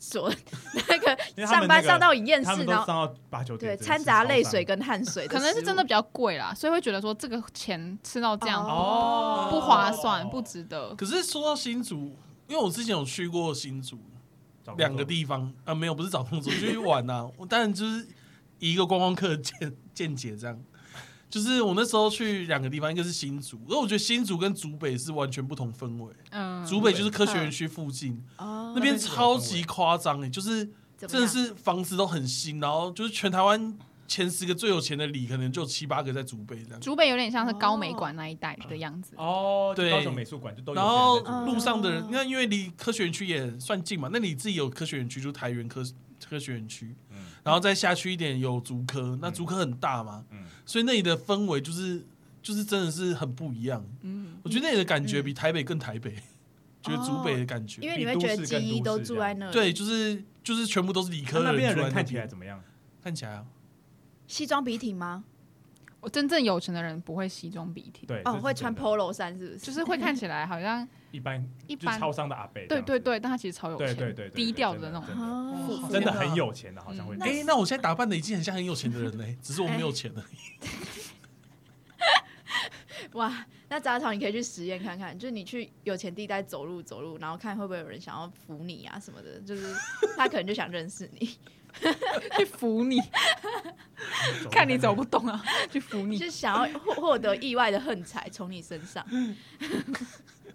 [0.00, 0.28] 所
[0.88, 5.84] 那个上班上到很厌世，然后上到八九点，对掺杂泪水跟汗水，可能是真的。
[5.84, 10.94] 比较贵啦，所以会觉得说这个钱吃到这样哦不划算，不值得。
[10.94, 12.16] 可是说到新竹，
[12.48, 14.00] 因为我之前有去过新竹
[14.78, 18.08] 两个地方啊、没有不是找工作，就去玩呐、我当然就是
[18.58, 20.58] 一个观光客的见见解这样。
[21.34, 26.14] 就是我那时候去两个地方，一个是新竹，而我觉得新竹跟竹北是完全不同氛围。
[26.30, 30.64] 嗯，竹北就是科学园区附近，哦那边超级夸张哎，就是
[30.96, 36.80] 真的是房子都很新，然后就是全台湾前十个最有钱的里，可能就七八个在竹北这样。
[36.80, 39.14] 竹北有点像是高美馆那一带的样子。
[39.16, 45.82] 哦，对高雄美术馆就都有然后路上的人哦，那因为离科学园区也算近嘛，那你自己有科学园区，就是台园科
[46.30, 47.03] 科学园区，嗯
[47.44, 52.04] 然后再下去一点有竹科，那竹科很大嘛，嗯所以那里的氛围就是
[52.42, 53.84] 就是真的是很不一样。
[54.00, 56.14] 嗯，我觉得那里的感觉比台北更台北，
[56.82, 59.52] 觉得竹北的感觉，因为你会觉得记忆都住在那里。
[59.52, 62.60] 对，就是就是全部都是理科那的边的人看起来怎么样？
[63.02, 63.44] 看起来啊，
[64.26, 65.22] 西装笔挺吗？
[66.00, 69.58] 我真正有钱的人不会西装笔挺，对，哦，会穿 polo 衫是不是？
[69.58, 75.88] 就是会看起来好像一般一般，超商的阿伯这样子，对对对，但他其实超有钱，对对对低调的那种。
[75.88, 77.16] 真的很有钱的，好像会。
[77.20, 80.24] 哎、那我现在打扮的已经很像很有钱的人嘞， 只是我没有钱了。
[83.12, 89.72] 哇，那杂草你可以去实验看看，就是你去有钱地带走路走路，然后看会不会有人想要扶你啊什么的，就是
[90.16, 91.26] 他可能就想认识你，
[92.36, 93.00] 去扶你，
[94.50, 96.24] 看你走不动啊，去扶你就。
[96.26, 99.06] 是想要获获得意外的横财从你身上。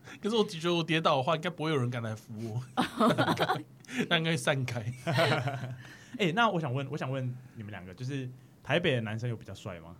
[0.22, 2.62] 可是我觉得我跌倒的话，应该不会有人敢来扶我，
[4.10, 4.84] 那应该散开。
[6.18, 7.24] 哎，那我想问，我想问
[7.56, 8.30] 你们两个，就是
[8.64, 9.96] 台北的男生有比较帅吗？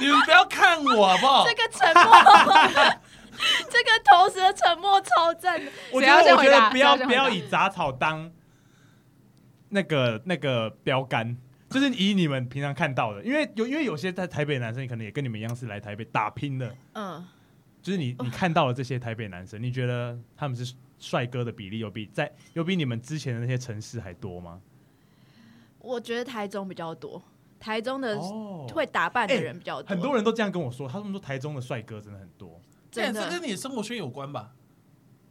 [0.00, 1.44] 你们不要看我好不好？
[1.46, 2.04] 这个沉默，
[3.70, 5.70] 这个同时的沉默超赞的。
[5.92, 8.30] 我觉得，我觉得不要不要以杂草当
[9.68, 11.36] 那个那个标杆，
[11.74, 17.26] 就是以你们平常看到的，因为有因为有些在台北男生可能也跟你们一样是来台北打拼的，嗯，
[17.82, 24.60] 就是你 你看到了这些台北男生，你觉得他们是帅哥的比例有比在有比你们之前的那些城市还多吗？
[25.80, 27.22] 我觉得台中比较多，
[27.58, 32.60] 台中的哦会打扮的人比较多，很多人都这样跟我说，他们说台中的帅哥真的很多。
[32.90, 34.54] 真的这这跟你的生活圈有关吧？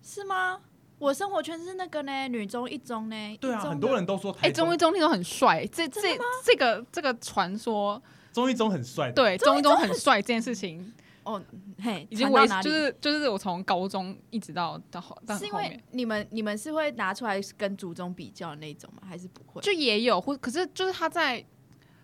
[0.01, 0.59] 是吗？
[1.03, 3.37] 我生活圈是那个呢，女中一中呢。
[3.41, 6.01] 对啊，很多人都说哎，中中一中那种很帅，这这
[6.45, 11.41] 这个这个传说，中一中很帅的，对中一中很帅这件事情， 哦，
[11.81, 12.63] 嘿，已经到哪里？
[12.63, 19.01] 就是就是我从高中一直到到后到是因为，你们你们是会拿出来跟族中比较的那种吗？
[19.05, 19.61] 还是不会？
[19.61, 21.43] 就也有或可是就是他在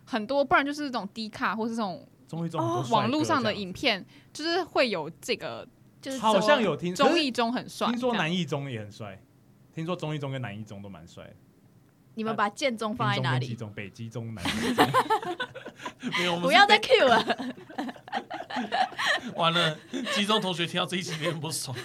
[0.04, 5.66] 很多，不然就是这种低卡或是这种中一中网络上的影片，就是会有这个
[6.02, 9.22] 就是好像有听可是中一中很帅，听说南一中也很帅，
[9.74, 11.34] 听说中一中跟南一中都蛮帅的。
[12.16, 13.48] 你们把建中放在哪里？
[13.50, 14.86] 中中，北基中、南基中。
[16.18, 17.56] 没有，不要再 Q 了。
[19.36, 19.78] 完了。
[20.14, 21.78] 基中同学听到这一集有点不爽。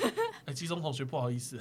[0.47, 1.61] 哎，基中同学不好意思，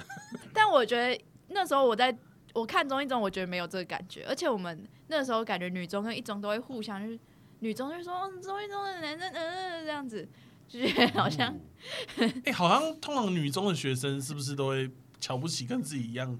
[0.52, 2.16] 但我觉得那时候我在
[2.52, 7.18] 我看中一中，我觉得没有这个感觉，而且我们那时候感觉女中跟一中都会互相，就是
[7.60, 10.28] 女中就说哦中一中的男生，嗯、这样子，
[10.68, 11.54] 就觉得 好像
[12.44, 16.38] 哎，好像通常女中的学生是不是都会瞧不起跟自己一样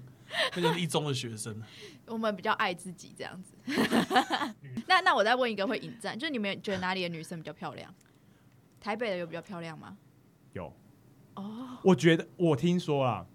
[0.55, 1.61] 那个一中的学生？
[2.07, 3.53] 我们比较爱自己这样子。
[4.87, 7.93] 那那我再问一个会引战，就是你们觉得哪里的女生比较漂亮？
[8.79, 9.97] 台北的有比较漂亮吗？
[10.53, 10.71] 有，
[11.33, 13.25] 哦，我觉得我听说啊，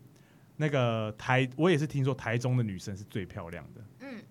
[0.56, 3.80] 那个台我也是听说台中的女生是最漂亮的。
[4.00, 4.22] 嗯，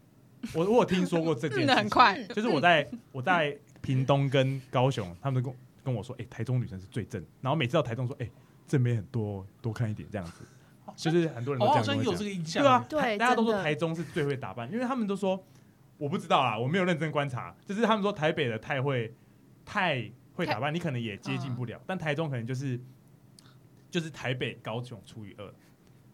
[0.54, 5.60] 我我有听说过这件嗯事情，的很快，就是我在我在屏东跟高雄，他们都跟我
[5.90, 8.30] 跟我说，哎、台中女生是最正，然后每次到台中说，哎、
[8.68, 10.44] 正妹很多，多看一点这样子，
[10.96, 12.18] 就是很多人都哦，这好像有样跟我讲。
[12.20, 12.64] 这个印象。
[12.64, 15.44] 对啊，对大家都说台中是最会打扮，因为他们都说
[15.98, 19.14] 我不知道啊，我没有认真观察，就是他们说台北的太会
[19.66, 22.80] 太会打扮，你可能也接近不了，但台中可能就是
[23.90, 25.54] 就是台北、高雄除以二，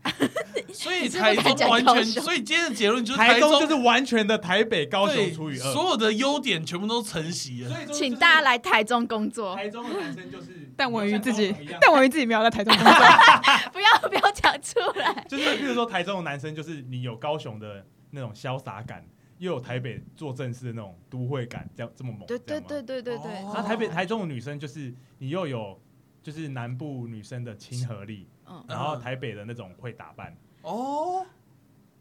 [0.74, 5.74] 所以台中完全，所以今天的结论就是台中中就是完全的台北、高雄除以二。
[5.74, 7.70] 所有的优点全部都承袭了。
[7.70, 12.94] 所以说请大家来台中工作，台中的男生就是，但文瑜自己但文瑜自己没有在台中工作，
[13.72, 15.26] 不要不要讲出来。
[15.30, 19.06] 就是比如说台中的男生，就是你有高雄的那种潇洒感，
[19.38, 22.26] 又有台北做正事的那种都会感，这样这么猛。
[22.26, 25.80] 对对对对对对，哦然后台北、台中的女生就是你又有
[26.22, 31.26] 就是南部女生的亲和力，嗯，然后台北的那种会打扮，哦，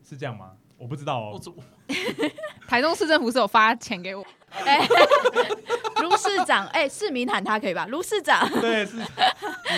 [0.08, 0.52] 是这样吗？
[0.76, 1.40] 我不知道哦。
[2.66, 4.86] 台中市政府是有发钱给我， 哎，
[6.02, 7.86] 卢市长，哎，市民喊他可以吧？
[7.86, 9.04] 卢市长对，是卢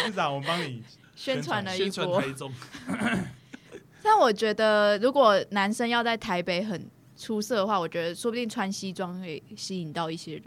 [0.06, 0.82] 市长，我们帮你
[1.14, 2.20] 宣传了一宣传波。
[2.20, 2.52] 台中？
[4.02, 10.44] 但我觉得，如果男生要在台北很出色的话，我觉得说不定穿西装会吸引到一些人。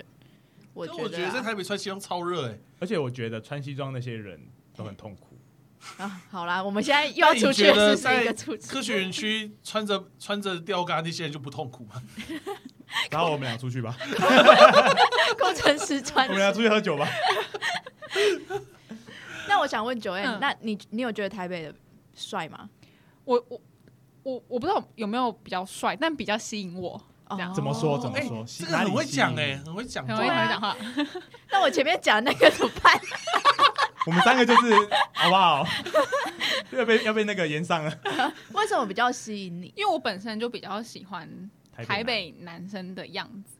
[0.73, 2.58] 我觉得啊我觉得在台北穿西装超热哎。
[2.80, 4.39] 而且我觉得穿西装那些人
[4.75, 5.29] 都很痛苦。
[5.98, 12.02] 啊，好啦，我们现在又要出去觉得了，是一个出科学园区穿着穿着吊嘎那些人就不痛苦吗？
[13.12, 13.96] 然后我们俩出去吧，
[15.38, 17.08] 工 程师穿我们俩出去喝酒吧。
[19.48, 21.74] 那我想问九 N，、嗯那你你有觉得台北的
[22.15, 22.70] 帅吗？
[23.26, 23.62] 我我
[24.24, 27.98] 我我不知道有没有比较帅，但比较吸引我，这样怎么说？
[28.00, 28.44] 怎么哎说？
[28.48, 30.36] 这个很会讲哎、哎，很会讲很会话。
[30.36, 30.78] 很会讲话。
[31.52, 33.00] 那我前面讲的那个怎么办？
[34.06, 34.74] 我们三个就是
[35.14, 35.68] 好不好？
[36.72, 38.00] 要被要被那个延上了。
[38.54, 39.74] 为什么比较吸引你？
[39.76, 41.28] 因为我本身就比较喜欢
[41.76, 43.56] 台台北北男生的样子，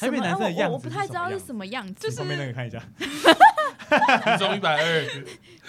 [0.00, 1.94] 台北男生的样子我我不太知道是是什什么样子。
[1.94, 5.06] 就是旁边那个看一下，体重一百二，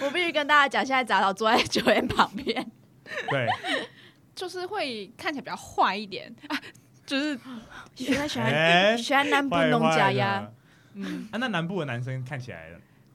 [0.00, 2.64] 我必须跟大家讲，现在杂草坐在九 N 旁边，
[3.28, 3.46] 对，
[4.34, 6.56] 就是会看起来比较坏一点啊，
[7.04, 7.38] 就是
[7.94, 10.50] 喜欢喜哎欢喜欢南部坏农家呀。。
[10.96, 12.70] 嗯，啊，那南部的男生看起来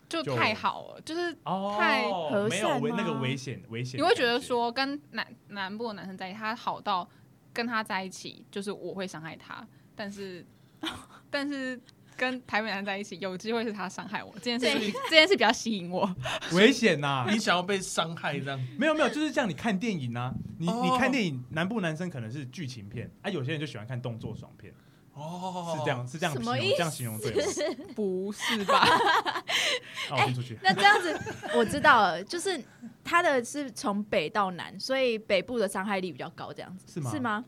[0.10, 7.08] 就就太好了，就是哦太和没有危那个危险危险，你会觉得说跟南南部的男生在一起，他好到
[7.54, 10.46] 跟他在一起，就是我会伤害他，但是
[11.30, 11.80] 但是
[12.18, 16.14] 跟台北男生在一起，有机会是他伤害我，这件事对这件事比较吸引我。
[16.54, 17.26] 危险呐。
[17.30, 18.60] 你想要被伤害这样？
[18.78, 19.50] 没有没有，就是这样。
[19.50, 24.74] 你看电影啊，你哦你看电影，南部男生可能是剧情片，啊，有些人就喜欢看动作爽片，
[25.20, 25.90] 哦，是这。
[25.90, 27.44] 样是这样形容，什么意这样形容对吗？
[27.96, 28.80] 不是吧？
[30.10, 30.58] 啊，我先出去。
[30.64, 31.20] 那这样子，
[31.56, 32.62] 我知道了，就是
[33.04, 37.46] 他的是从北到南，所以北部的伤害力比较高，这样子是吗是吗？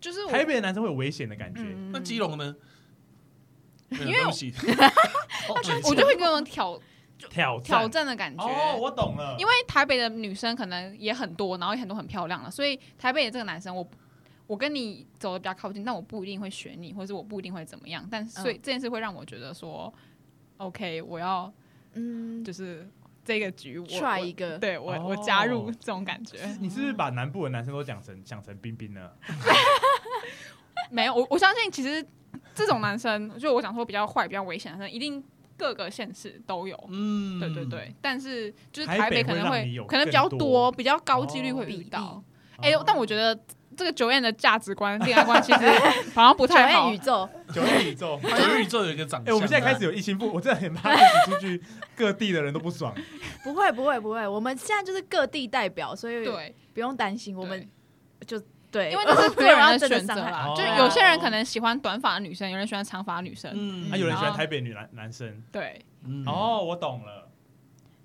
[0.00, 2.54] 就是台北的男生会有危险的感觉，嗯那基隆呢？
[3.90, 4.30] 因为我
[5.94, 6.78] 就会跟我挑
[7.30, 8.44] 挑挑战的感觉。
[8.44, 13.88] 哦，我懂了，因为台北的女生可能也很多，然后也很多很漂亮了，所以台北的这个男生我，我
[14.54, 18.06] 跟你走的比较靠近，但我不一定会选你，或者我不一定会怎么样。
[18.08, 19.92] 但所以嗯这件事会让我觉得说
[20.58, 21.52] ，OK，我要
[21.94, 22.88] 嗯，就是
[23.24, 26.38] 这个局我踹我一个，对我、哦我加入这种感觉。
[26.60, 29.10] 你是不是把南部的男生都讲成讲成冰冰呢？
[30.92, 32.06] 没有，我我相信其实
[32.54, 35.20] 这种男生，就我想说比较坏、比较危险的男生，一定
[35.56, 36.78] 各个县市都有。
[36.90, 42.00] 嗯，对对对，但是就是台台北可能会可能比较多多，比较高几率会哦遇到。
[42.04, 42.24] 哦
[42.58, 43.38] 哎、但我觉得
[43.76, 45.58] 这个九燕的价值观、恋爱观其实
[46.14, 46.98] 好像不九太好宇。
[46.98, 48.18] 宙，九月宇宙。
[48.22, 49.34] 九月宇宙有一个长哎、相。
[49.34, 51.62] 我们现在开始有一心不， 我真的很怕一起出去，
[51.94, 52.94] 各地的人都不爽。
[53.44, 57.68] 不会不会不会，我们现在就是各地代表，所以对，不用担心，我们
[58.26, 60.46] 就对，因为这是 个人的选择啦。
[60.48, 63.52] 哦就有些人可能喜欢短发的女生，有人喜欢长发的女生。
[63.54, 65.42] 嗯啊，有人喜欢台北女男男生。
[65.52, 67.28] 对，嗯哦，我懂了。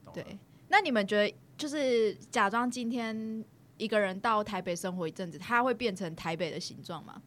[0.05, 0.38] 懂了对。
[0.67, 3.43] 那你们觉得，就是假装今天
[3.81, 7.19] 一个人到台北生活一阵子，他会变成台北的形状吗？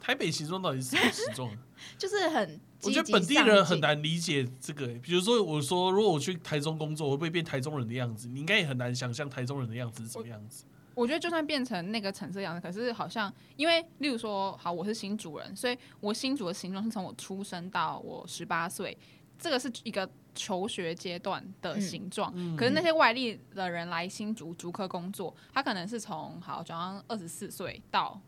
[0.00, 1.50] 台北形状到底是什么形状？
[1.98, 3.80] 就是很，我觉得本地人很。
[3.80, 4.98] 难理解这个、欸。
[5.00, 8.28] 比如说，我说如果我去台中工作，我会不会变台中人的样子？
[8.28, 10.64] 你应该也很难想象台中人的样子是什么样子。
[10.94, 18.96] 我觉得就算变成那个橙色样子，可是好像因为，例如说，好，我是新主人，所以我新主的形状是从我出生到我十八岁，
[19.38, 22.32] 这个是一个求学阶段的形状。
[22.34, 28.20] 嗯可是那些外地的人来新竹竹科工作，他可能是从好，假装二十四岁到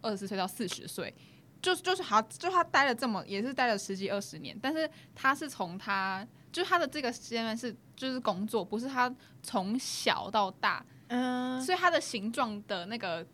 [0.00, 1.14] 二十四岁到四十岁，
[1.60, 13.26] 就就是好，就他待了这么也是待了十几二十年，但是他是从他就是他的这个时间段是就是工作，不是他从小到大，嗯，所以他的形状的那个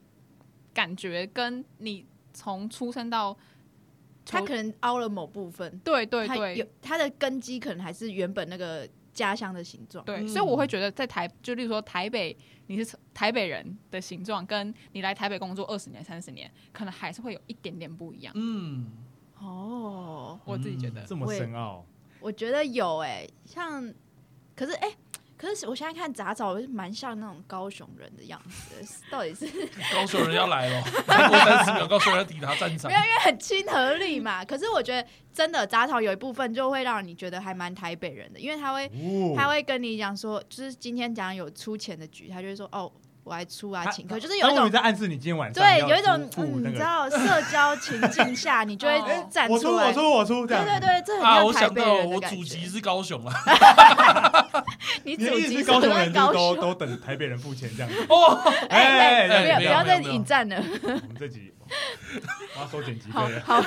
[0.75, 3.37] 感觉跟你从出生到
[4.29, 6.73] 他可能凹了某部分，对对对有对。
[6.83, 10.05] 他的根基可能还是原本那个家乡的形状。
[10.05, 10.29] 对，嗯。
[10.29, 18.33] 所以我会觉得在台，就例如说台北，你是台北人的形状，跟你来台北工作二十年、三十年，可能还是会有一点点不一样。
[18.37, 18.91] 嗯，
[19.39, 21.85] 哦，我自己觉得，这么深奥，
[22.21, 23.93] 我觉得有诶、像
[24.55, 24.91] 可是哎、
[25.39, 29.47] 可是我现在看杂草，我是蛮像那种高雄人的样子， 到底是
[29.95, 33.05] 高雄人要来了，再过三十秒，高雄人要抵达战场没有。
[33.05, 34.45] 因为 很亲和力嘛。
[34.45, 42.91] 可是我觉得真的杂草有一部分就会让你觉得还蛮台北人的，因为他会哦他会跟你讲说，就是今天讲有出钱的局，他就会说哦，
[43.29, 49.89] 我来出啊他请客，就是有一种在暗示你今天晚上对，有一种你知道 社交情境下，你就会哦 站出来。
[49.89, 50.47] 我出我出我出。
[50.47, 52.67] 对对对，这很啊，像台我想到了北人我祖籍。
[52.67, 53.35] 是高雄啊。
[55.05, 56.57] 你祖籍是是高雄人都？
[56.57, 58.07] 都等台北人付钱这样子？
[58.09, 58.35] 哦，
[58.71, 61.53] 哎不要不要再引战了，我们这集
[62.57, 63.43] 我要收剪辑好费了。
[63.45, 63.61] 好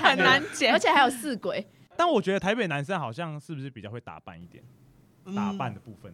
[0.00, 0.78] 很难剪而。
[0.78, 1.66] 且还有四鬼。
[1.96, 4.62] 但我觉得台北男生好像是不是比较会打扮一点？
[5.24, 6.12] 嗯打扮的部分，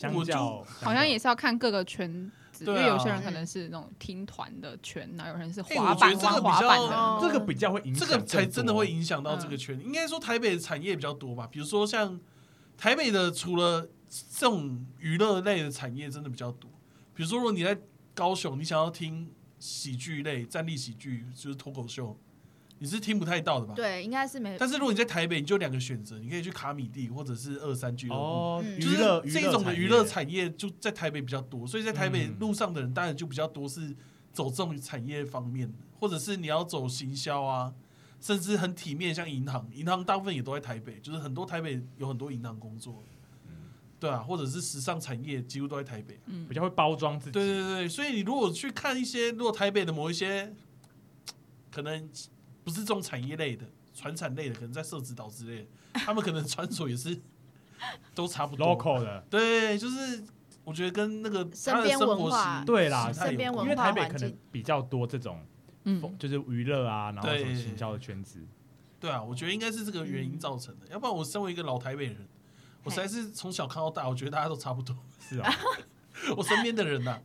[0.00, 6.96] 相我就较好像也是要看各个圈子，因为有些人可能是那种听团的圈，然后有人是哎滑板玩我觉得这个比较滑板的。
[6.96, 9.78] 哦这个比较会影响，这个才真的会影响到这嗯个圈。
[9.84, 12.18] 应该说台北的产业比较多吧，比如说像
[12.78, 16.70] 台北的，除了这种娱乐类的产业真的比较多。
[17.14, 17.78] 比如说，如果你在
[18.14, 22.16] 高雄，你想要听喜剧类、站立喜剧，就是脱口秀，
[22.82, 23.74] 你是听不太到的吧？。
[23.74, 24.56] 对，应该是没。
[24.58, 28.20] 但是如果你在台北，你就两个选择，你可以去卡米蒂或者是二三俱乐部。
[28.20, 33.94] 哦，嗯就是娱乐这种的娱乐产业就在台北比较多，所以在台北嗯路上的人当然就比较多是
[34.32, 37.74] 走这种产业方面的，或者是你要走行销啊，
[38.18, 43.02] 甚至很体面，像银行，银行大部分也都在台北，就是很多台北有很多银行工作，
[43.98, 46.18] 对啊，或者是时尚产业几乎都在台北。
[46.24, 50.50] 嗯比，较会包装自己，对对对，所以你如果去看一些，如果台北的某一些
[51.70, 52.08] 可能
[52.64, 55.66] 不是这种产业类的、传产类的，可能在社子岛之类的，
[56.04, 57.18] 他们可能穿着也是
[58.14, 58.66] 都差不多。
[58.66, 60.22] local 的，对，就是
[60.64, 63.10] 我觉得跟那个身边他的生活文化习对啦
[63.62, 65.40] 因为台北可能比较多这种
[65.84, 68.38] 嗯，就是娱乐啊，然后什么行销的圈子，
[69.00, 70.86] 对啊，我觉得应该是这个原因造成的。
[70.88, 72.28] 要不然我身为一个老台北人，
[72.84, 74.94] 我实在是从小看到大，我觉得大家都差不多。
[75.18, 75.50] 是啊，
[76.36, 77.18] 我身边的人呐、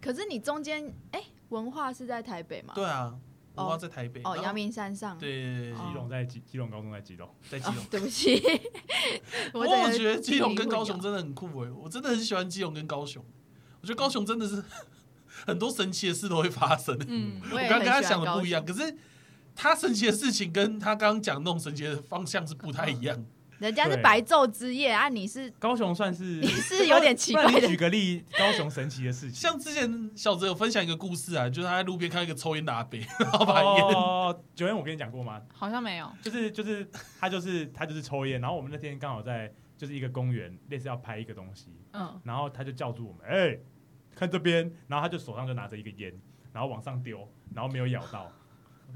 [0.00, 2.72] 可是你中间哎，文化是在台北吗？
[2.74, 3.14] 对啊，
[3.64, 5.16] 我要在台北，哦，阳明山上。
[5.18, 7.84] 对，哦基隆在基基隆高中在基隆，哦 在基隆。
[7.90, 8.40] 对不起，
[9.52, 13.24] 不过整个我觉得基隆跟高雄真的很酷诶、我真的很喜欢基隆跟高雄。
[13.80, 14.62] 我觉得高雄真的是
[15.46, 18.96] 很多神奇的事都会发生、嗯，我刚刚跟他想的不一样，可是
[19.54, 23.24] 他神奇的事情跟他刚刚讲那种神奇的方向是不太一样。
[23.58, 27.60] 人家是白昼之夜啊，你是高雄算是 你是有点奇怪的。
[27.60, 35.40] 你举个例，高雄神奇的事情，像之前小泽有分享一个故事啊，就是他在路边看到一个抽烟的阿伯， 然后把烟，哦，九烟我跟你讲过吗？
[35.52, 36.10] 好像没有。
[36.22, 36.86] 就是就是
[37.18, 43.58] 他就是他就是抽烟，然后我们那天刚好在就是一个公园，类似要拍一个东西，嗯，然后他就叫住我们，哎、
[44.14, 46.12] 看这边，然后他就手上就拿着一个烟，
[46.52, 48.30] 然后往上丢，然后没有咬到，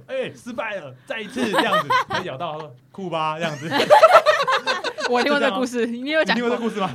[0.06, 3.68] 哎、失败了，再一次这样子， 他咬到，他说酷吧这样子，
[5.10, 6.90] 我听过这个故事，你有你讲过听过这故事吗？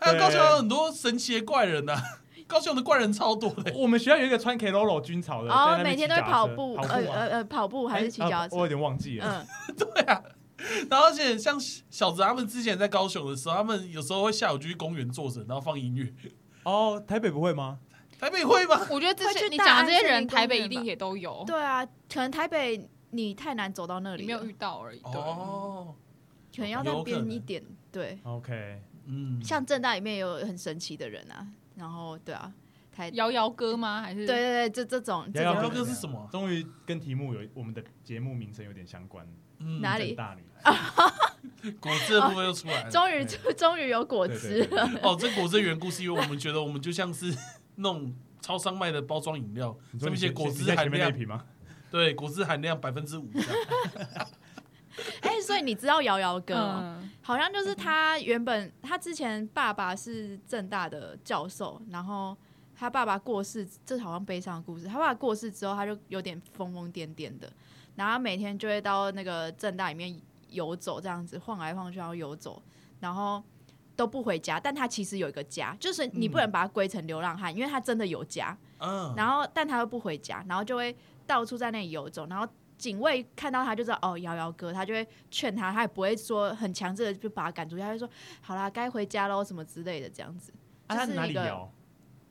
[0.00, 1.94] 还 有高雄有很多神奇的怪人呐、
[2.46, 8.56] 高雄的怪人超多的、我们学校有一个穿 Keroro 军草的，在哦每天都会跑步，跑呃吗呃呃，跑步还是骑哎脚踏车？
[8.56, 9.46] 啊我有点忘记了。
[9.68, 10.22] 嗯，对啊，
[10.90, 11.56] 然后而且像
[11.90, 16.12] 小泽他们之前在高雄的时候，他们有时候会下午就去公园坐着，然后放音乐。
[16.64, 17.78] 哦，台北不会吗？
[18.18, 18.86] 台北会吗？
[18.90, 24.98] 我觉得这会去些你讲的这些人，安森林台北一定吧也都有，对啊，可能台北你太难走到那里没有遇到而已。
[25.00, 25.94] 对，哦，
[26.54, 27.28] 可能要再有可能。
[27.28, 27.62] 边一点。
[27.90, 31.46] 对，OK，嗯，像正大里面也有很神奇的人啊，
[31.76, 32.52] 然后对啊，
[32.92, 34.02] 台对摇摇歌吗？
[34.02, 34.26] 还是？
[34.26, 36.18] 对对，这这种这摇摇摇摇种歌是什么？
[36.20, 39.26] 啊终于跟题目有我们的节目名称有点相关。
[39.60, 39.80] 嗯。
[39.80, 40.08] 哪里？
[40.08, 40.72] 正大女孩，
[41.80, 42.90] 果汁的部分又出来了。
[42.92, 45.10] 终于对终于有果对汁了，对对对。
[45.10, 47.34] 哦，这果汁的缘故是因为我们觉得我们就像是
[47.80, 51.44] 那种超商卖的包装饮料，上面写果汁含量，吗？
[51.90, 53.28] 对，果汁含量百分之五。
[55.22, 56.98] 哎，所以你知道瑶瑶哥吗？
[57.00, 62.36] 嗯，好像就是他原本他之前爸爸是正大的教授，然后
[62.74, 64.86] 他爸爸过世，这好像悲伤的故事。
[64.86, 67.48] 他爸爸过世之后，他就有点疯疯癫癫的，
[67.94, 70.20] 然后他每天就会到那个正大里面
[70.50, 72.60] 游走，这样子晃来晃去，然后游走，
[72.98, 73.40] 然后
[73.98, 74.60] 都不回家。
[74.60, 78.56] 但他其实有一个家，就是你不能把他归成流浪汉，因为他真的有家。
[78.78, 80.96] 嗯，然后但他又不回家，然后就会
[81.26, 82.46] 到处在那里游走，然后
[82.76, 88.08] 警卫看到他就知道哦，瑶瑶哥，他就会劝他，他也不会说很强制的就把他赶出去，他就说
[88.40, 90.52] 好啦，该回家喽什么之类的这样子。
[90.86, 91.68] 啊，他是一个里摇？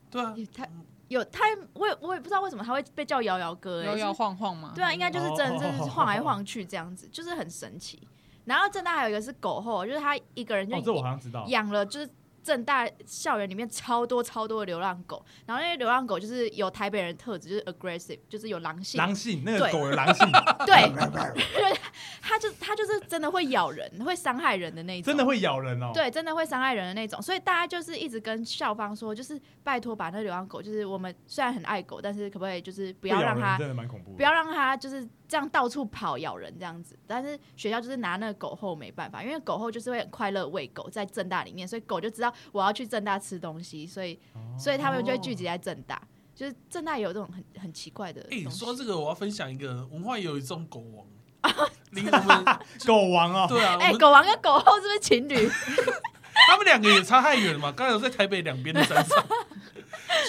[0.10, 0.66] 对啊，他
[1.10, 1.44] 有他，
[1.74, 4.72] 我也我也不知道为什么他会被叫摇摇哥、欸，摇摇晃晃嘛？
[4.74, 8.08] 对啊，应该就是真的就是哦晃来晃去这样子，就是很神奇。
[8.48, 11.46] 然后正大还有一个是狗后，就是他一个人就哦，这我好像知道。
[11.48, 12.10] 养了就是
[12.42, 20.26] 正大校园里面超多超多的流浪狗，然后那些流浪狗就是有台北人特质，就是 aggressive，就是有狼性，狼性，那个狗的狼性，
[20.66, 20.90] 对，
[22.22, 34.16] 它就它就是真的会咬人，会伤害人的那一种，真的会咬人哦。，对，真的会伤害人的那种，所以大家就是一直跟校方说，就是拜托把那流浪狗，就是我们虽然很爱狗，但是可不可以就是不不要让它真的蛮恐怖的。
[34.16, 36.98] 不要让它就是这样到处跑咬人这样子。
[37.06, 46.02] 但是学校就是拿那个狗后没办法，因为狗后就是会很快乐喂狗在正大里面，所以狗就知道我要去正大吃东西，所以哦所以他们就会聚集在正大。
[46.36, 51.08] 就是正大有这种很很奇怪的哎、东西，说到这个，我要分享一个文化有一种狗王，
[51.90, 52.46] 离我们
[52.86, 55.50] 狗王哦，对啊，哎、们狗王跟狗后是不是情侣？
[56.48, 57.72] 他们两个也差太远了嘛。
[57.72, 59.26] 刚才有在台北两边的山上，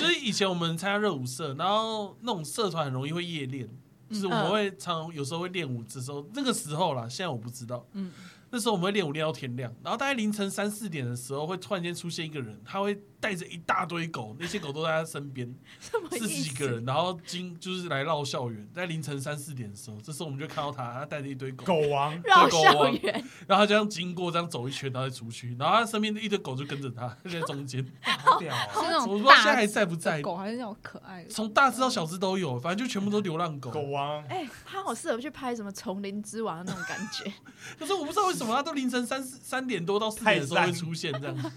[0.01, 3.69] 就是以前我们参加热舞社，然后那种社团很容易会夜练，
[4.11, 8.13] 就是我们会常有时候会练舞这时候，那个时候啦，现在我不知道，嗯。
[8.51, 15.53] 那时候我们会练舞练到天亮，然后大概凌晨三四点的时候，会突然间出现一个人，他会带着一大堆狗，那些狗都在他身边，
[16.11, 16.55] 四十几？
[16.55, 23.13] 个人，然后经就是来绕校园，在凌晨三四点的时候，这时候我们就看到他，他带着一堆狗，狗王，绕校园，
[23.47, 27.85] 然后他这样经过，这样走一圈，然后再出去，然后他身边的一堆狗就跟着他，就在中间。
[28.03, 31.31] 好屌哦是那我不种大知道现在还在不在，狗，还是那种可爱的。
[31.31, 33.71] 从大只到小只都有，反正就全部都流浪狗。
[33.71, 37.33] 狗王，哎、他好适合去拍什么《丛林之王》的那种感觉。
[37.79, 41.51] 可是我不知道为什么他都凌晨三四三点多到四点的时候会出现这样子。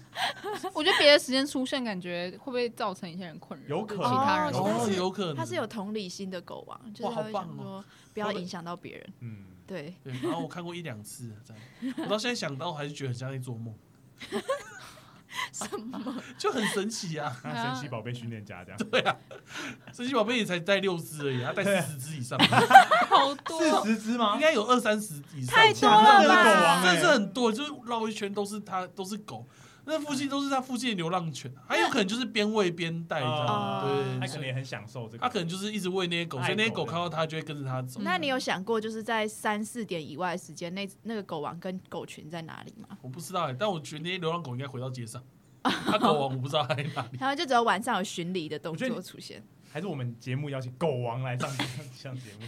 [0.74, 3.76] 我觉得别的时间出现，感觉会不会造成一些人困扰？
[3.76, 7.84] 有可能其他人哦哦，是有可能他是有同理心的狗王，就是他会哇好棒哦想说
[8.14, 9.12] 不要影响到别人。
[9.20, 13.74] 嗯，对，对，然后我看过一两次这样，我到现在想到还是觉得很像在做梦，
[15.52, 16.22] 什么？
[16.38, 17.34] 就很神奇啊！
[17.42, 19.16] 神奇宝贝训练家这样，对啊，
[19.92, 22.38] 神奇宝贝也才带六只而已，他带四十只以上，
[23.08, 24.40] 好多四十只吗应？
[24.40, 29.46] 该有二三十以上，太多了了吧真的是很多，就是绕一圈都是它，都是狗。
[29.84, 38.00] 那附近都是他附近的流浪犬，还有可能就是边喂边带这样，哦对，他可能也很享受这个，他可能就是一直喂那些狗，所以那些狗看到他就会跟着他走。
[38.02, 42.96] 那你有想过，就是在三四点以外的时间，那那个狗王跟狗群在哪里吗？
[43.02, 45.22] 我不知道哎，但我觉得那些流浪狗应该回到街上。
[45.64, 47.18] 他 狗王我不知道他在哪里。
[47.20, 49.40] 然后就只有晚上有巡礼的动作出现。
[49.72, 51.48] 还是我们节目邀请狗王来上
[51.98, 52.46] 上节目，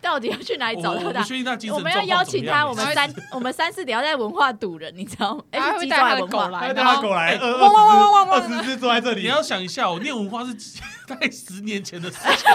[0.00, 1.22] 到底要去哪里找到他我不？
[1.24, 5.44] 确定它精神我们要邀请他，我们三 我们三四点要在文化堵人，你知道吗？
[5.50, 12.16] 哎，会带他的狗来，他带他狗来，二汪汪汪汪汪二十只坐在这里，你要想一下，我念文化是几大概十年前的事。
[12.16, 12.50] 情，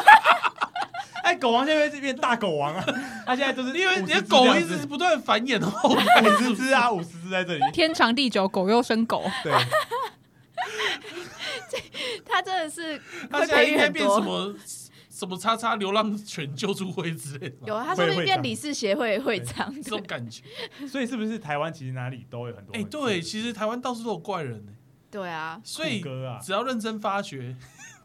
[1.22, 2.84] 哎，狗王现在这变大狗王啊，
[3.28, 6.00] 他现在就是因为你的狗一直不断繁衍后， 五
[6.40, 9.24] 十只啊，五十只在这里，天长地久，狗又生狗。
[9.44, 9.54] 对，
[12.28, 13.90] 他真的是它会现在应该。
[13.90, 14.56] 变什么
[15.10, 19.74] 什么叉叉流浪犬救助会之类的吧，有，他说不定变理事协会会长。
[19.82, 20.44] 这种感觉。
[20.88, 22.74] 所以是不是台湾其实哪里都有很多？
[22.76, 24.72] 哎，对，其实台湾到处都有怪人呢，
[25.10, 27.56] 对啊，所以哥啊，只要认真发掘，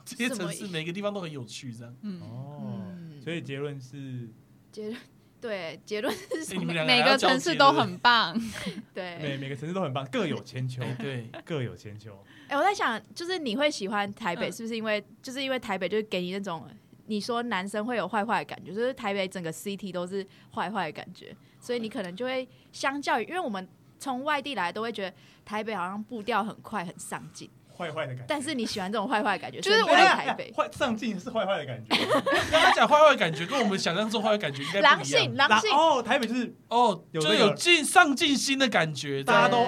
[0.06, 1.94] 这些城市每个地方都很有趣，这样。
[2.00, 4.30] 嗯，哦，嗯，所以结论是
[4.70, 4.96] 结论
[5.42, 8.32] 对结论是每个城市都很棒。
[8.64, 12.16] 每对，每每个城市都很棒，各有千秋，哎对， 各有千秋。
[12.46, 16.64] 哎，我在想，就是你会喜欢台北，嗯是不是因为就是因为台北就是给你那种
[17.06, 20.24] 你说男生会有坏坏的感觉，就是台北整个 city 都是
[20.54, 23.68] 坏坏的感觉，所以你可能就会相较于，因为我们
[23.98, 30.52] 从外地来都会觉得台北好像步调很快很上进，坏坏的感觉，但是你喜欢这种坏坏的感觉，就是我在台北。
[30.56, 31.96] 坏上进是坏坏的感觉，
[32.50, 35.36] 刚刚讲坏坏的感觉，跟我们想象中坏坏的感觉应该不狼一样性，。
[35.36, 39.66] 狼性，哦，台北就是哦，就有这个有进上进心的感觉，大家都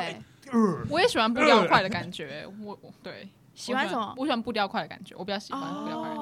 [0.89, 2.47] 我也喜欢不良坏的感觉。
[2.63, 4.15] 我我对喜欢什么？
[4.17, 6.15] 我喜欢步调快的感觉，我比较喜欢步调快的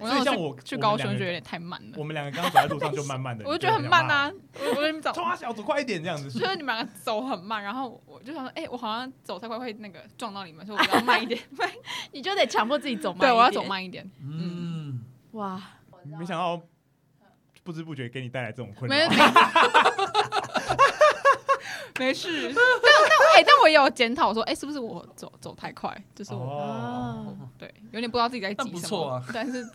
[0.00, 4.30] 所以像我去去高雄觉得有点太慢了我，们两个刚刚走在路上就慢慢的， 我就觉得很慢啊。
[4.58, 11.40] 我我跟你们走，冲啊小走快一点这样子，就是你们两个走很慢，然后我就想说，哎、我好像走太快会那个撞到你们，所以我要慢一点。
[11.50, 11.70] 慢
[12.12, 13.20] 你就得强迫自己走慢。
[13.20, 13.62] 对，我要走。
[13.64, 14.08] 慢一点。
[14.20, 15.60] 嗯，哇，
[16.18, 16.60] 没想到
[17.62, 19.08] 不知不觉给你带来这种困没扰
[21.98, 22.06] 没。
[22.06, 26.04] 没事，但但哎、但我也有检讨说，哎、是不是我走走太快？
[26.14, 29.68] 就是我、对，有点不知道自己在那急什么，不错啊但是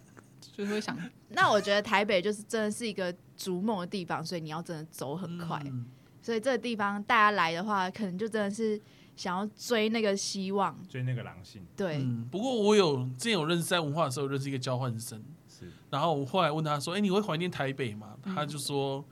[0.56, 0.98] 就是会想，
[1.30, 5.62] 那我觉得台北就是真的是一个逐梦的地方，所以你要真的走很快。
[5.66, 5.86] 嗯
[6.24, 8.80] 所以这个地方大家来的话，可能就真的是
[9.16, 10.78] 想要追那个希望。
[10.88, 15.20] 追那个狼性对，嗯，不过我有之前有认识在文化的时候认识一个交换生，
[15.50, 19.04] 是然后我后来问他说：“哎、你会怀念台北吗？”嗯他就说：“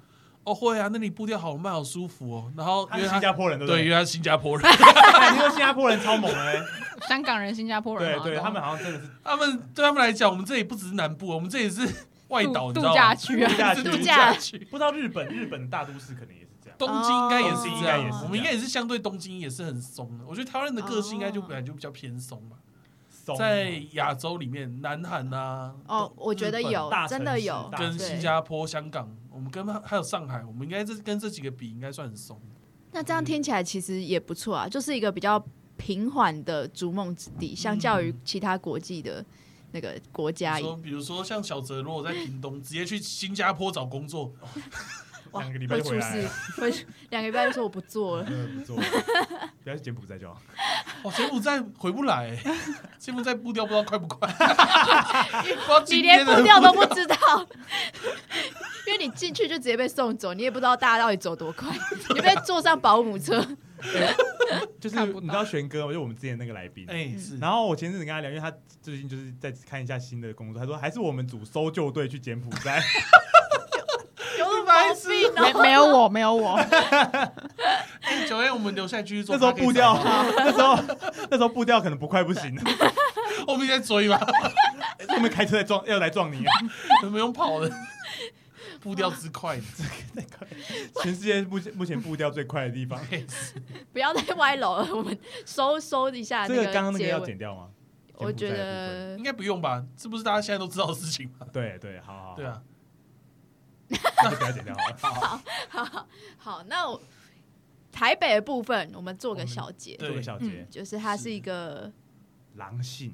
[0.50, 3.90] 哦，会啊，那里步调好慢，好舒服哦。”然后他因为新加坡人，对不对，因对？
[3.92, 6.64] 为他是新加坡人， 哎你说新加坡人超猛哎欸，
[7.08, 11.88] 香港人、新加坡人对对，他们好像真的是他们对他们来讲，我们这里不只是南部，我们这里是
[12.30, 12.96] 外岛，度度你知道吗？
[12.96, 13.92] 假区啊度，假是区。
[13.92, 14.58] 度假区。
[14.72, 20.26] 不知道日本日本大都市可能也是这样，东京应该也是哦这样，应该也是我们应该也是相对东京也是很松的。
[20.28, 22.58] 我觉得台湾人的个性应该就哦本来就比较偏松嘛，
[23.10, 27.70] 松在亚洲里面，南韩啊，哦，我觉得有大，真的有。
[27.72, 29.10] 大，跟对新加坡、香港，
[29.40, 32.38] 我们跟还有上海，我们应该这跟这几个比，应该算很松。
[32.92, 35.42] 那这样听起来其实也不错啊，就是一个比较
[35.78, 39.26] 平缓的逐梦之地，相较于其他国际的
[39.72, 40.58] 那个国家。
[40.58, 44.50] 比如说，比如说像小泽，如果在屏东，直接去新加坡找工作，哇
[45.34, 46.72] 两个礼拜回来了，会
[47.10, 48.24] 两个礼拜就说我不做了。
[48.24, 48.76] 不错，
[49.64, 50.42] 不要去柬埔寨就好。
[51.04, 52.56] 哦，柬埔寨回不来、欸，
[52.98, 54.28] 柬埔寨步调不知道快不快，
[55.68, 57.16] 不你今连步调都不知道，
[58.88, 61.70] 因为你进去就直接被送走，你也不知道大家到底走多快，
[62.14, 63.46] 你被坐上保姆车。
[64.82, 65.94] 就是你知道玄哥吗？
[65.94, 68.52] 就我们之前那个来宾，哎、是，然后我前阵子跟他聊，因为他
[68.82, 72.84] 最近就是在看一下新的工作，他说还是我们组搜救队去柬埔寨？
[75.42, 76.56] 没没有我，没有我，
[78.02, 79.98] 哎，九月我们留下来继续做那时候步调，
[80.38, 80.78] 那时候
[81.30, 82.58] 那时候步调可能不快不行，
[83.48, 84.20] 后面在追吧，
[85.08, 86.44] 后面开车在撞要来撞你，
[87.04, 87.72] 我们用跑的，
[88.82, 89.60] 步调之快，
[91.02, 93.00] 全世界目前目前步调最快的地方。
[93.94, 97.06] 不要再歪楼了，我们收收一下那这个刚刚那个。
[97.08, 97.68] 要剪掉吗？
[98.22, 99.82] 我觉得应该不用吧？
[99.96, 101.48] 这不是大家现在都知道的事情吗？
[101.54, 102.36] 对对，好好，好。
[102.36, 102.62] 对，啊，
[103.90, 106.08] 那就不要剪掉 好了。
[106.38, 107.02] 好，那我
[107.92, 111.92] 台北的部分我们做个小结，做个小结嗯，，就是它是一个
[112.56, 113.14] 狼性，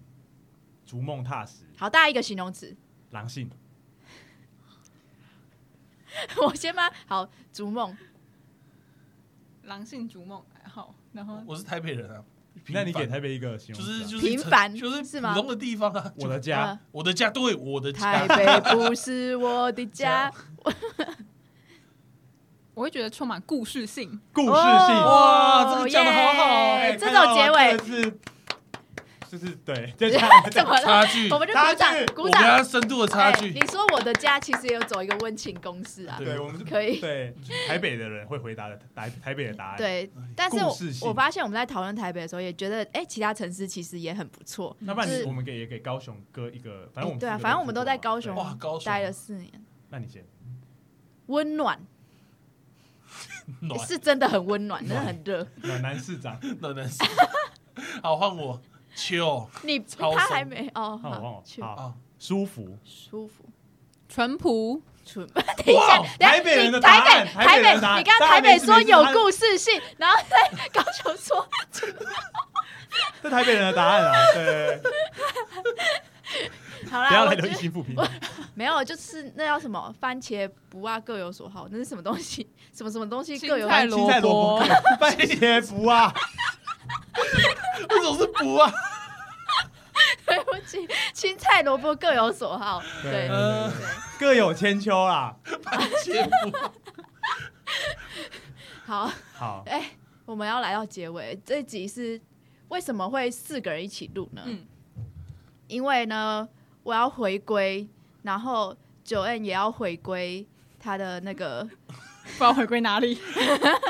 [0.86, 2.76] 逐梦踏实，好大一个形容词。
[3.12, 3.50] 狼性，
[6.42, 6.92] 我先吗？
[7.08, 7.98] 好，逐梦，
[9.64, 12.24] 狼性逐梦，好，然后我是台北人啊，
[12.70, 20.32] 那你给台北一个形就容词啊是就是平凡就是是吗普通的地方啊，我的家呃，我的家，对我的台家，北不是我的家。
[22.74, 24.20] 我会觉得充满故事性。
[24.34, 28.20] 故事性，哦哇这个讲的好好耶哎这种结尾是
[29.30, 30.82] 就是对，就这样，怎么了？
[30.82, 32.66] 差距，我我们就鼓掌差距，鼓跟他掌。
[32.66, 37.34] 深度的差哎距，你说我的家其实也有走一个温情公式啊，对，我们是可以对
[37.68, 40.12] 台北的人会回答的台台北的答案。，对。
[40.36, 44.76] 但是我故事性我发现我们在讨论台北的时候，也觉得哎，其他城市其实也很不错。
[44.80, 49.52] 那不然就是你我们给也给高雄哥一个，反正我们哎对啊四个反正我们都在高雄对哇，高雄待了四年，
[49.90, 50.26] 那你先，
[51.28, 51.80] 温暖
[53.62, 55.48] 暖是真的很温暖，真的很热。
[55.64, 57.04] 暖男市长， 暖男是，
[58.02, 58.62] 好换我，
[58.96, 63.44] 秋你超松他还没哦，好，啊，舒服，舒服。
[64.08, 71.48] 淳朴，纯， 等一下，哇等一下台北人的你台答案北台北台北人的答，案你刚刚台北说有故事性，然后在 高雄说
[73.22, 74.82] 这台北人的答案啊，对，
[76.90, 77.96] 好啦，不要来留一我觉得星负评，
[78.54, 82.48] 没有，就是那叫什么番茄不啊各有所好，那是什么东西？
[82.74, 84.66] 什么什么东西各有青菜青菜萝卜
[85.00, 86.14] 番茄不啊，
[87.90, 88.72] 为什么是不啊？
[90.26, 93.30] 对不起，青菜萝卜各有所好，对。
[94.20, 95.36] 各有千秋啦。
[96.04, 96.58] 切不，
[98.86, 99.92] 好，好，哎、
[100.26, 102.20] 我们要来到结尾，这一集是
[102.70, 104.42] 为什么会四个人一起录呢？
[104.46, 104.66] 嗯
[105.68, 106.48] 因为呢，
[106.84, 107.88] 我要回归，
[108.22, 110.46] 然后九 N 也要回归
[110.80, 113.16] 他的那个不知道回归哪里。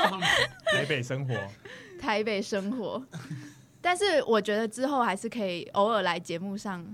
[0.72, 1.34] 台北生活，
[2.00, 3.04] 台北生活。
[3.86, 6.84] 但是我觉得之后还是可以偶尔来节目上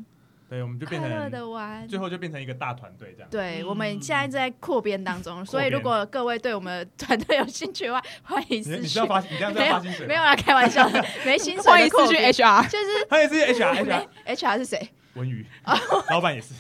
[0.47, 1.89] 对，我们就快乐变成的玩。
[1.89, 3.29] 最后就变成一个大团队这样。
[3.31, 9.07] 对，嗯我们现在在扩编当中，所以如果各位对我们团队有兴趣的话，欢迎你私讯你是要。
[9.07, 10.09] 发，你这样在没有要发薪水吗？
[10.09, 14.91] 没有啦，开玩笑的，没薪水的欢迎私讯编 HR，就是他也是 HR HR HR 是谁？
[15.15, 15.47] 文宇，
[16.11, 16.53] 老板也是，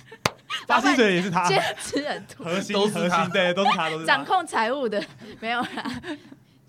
[0.67, 5.05] 发薪水也是他，兼职人多，核心都是他核心对，都是他，都是他掌控财务的
[5.41, 5.69] 没有啦。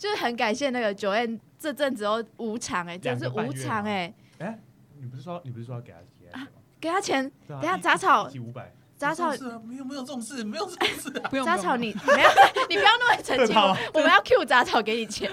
[0.03, 4.59] 就是很感谢那个九 N 这阵子都无偿哎、真是无偿哎、哎，
[4.99, 6.45] 你不是说你不是说要给他
[6.81, 7.31] 给他钱吗？
[7.47, 11.29] 给他钱，啊等一下一杂草一集五百，杂草这种事啊没有没有这种事，没有这种事啊。
[11.29, 12.29] 不用杂草你 没有，
[12.67, 15.31] 你不要那么澄清，我我们要 Q 杂草给你钱。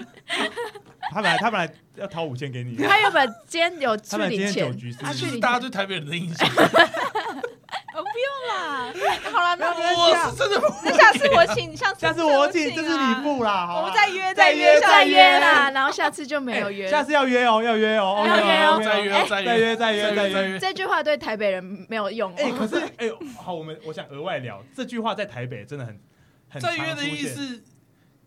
[1.10, 4.72] 他本来他本来要掏五千给你，他原本今天有去领钱。
[5.00, 6.48] 他去大家钱，对台北人的印象。
[8.00, 8.92] 哦，不用啦。
[9.30, 10.36] 好了，没有关系我啊是。
[10.36, 13.42] 真的不那下次我请，下次下次我请，这是礼物。
[13.42, 16.88] 啦，好吧我们再约再约约再约约啦，然后下次就没有哎约。
[16.88, 20.34] 下次要约哦，要约哦，要约哦再约哎再再约再约再再约。
[20.34, 20.58] 再约。
[20.58, 22.56] 这句话对台北人没有用哎，哦。
[22.58, 26.00] 可是哎，好，我们我想额外聊这句话，在台北真的很
[26.48, 27.62] 很再约的意思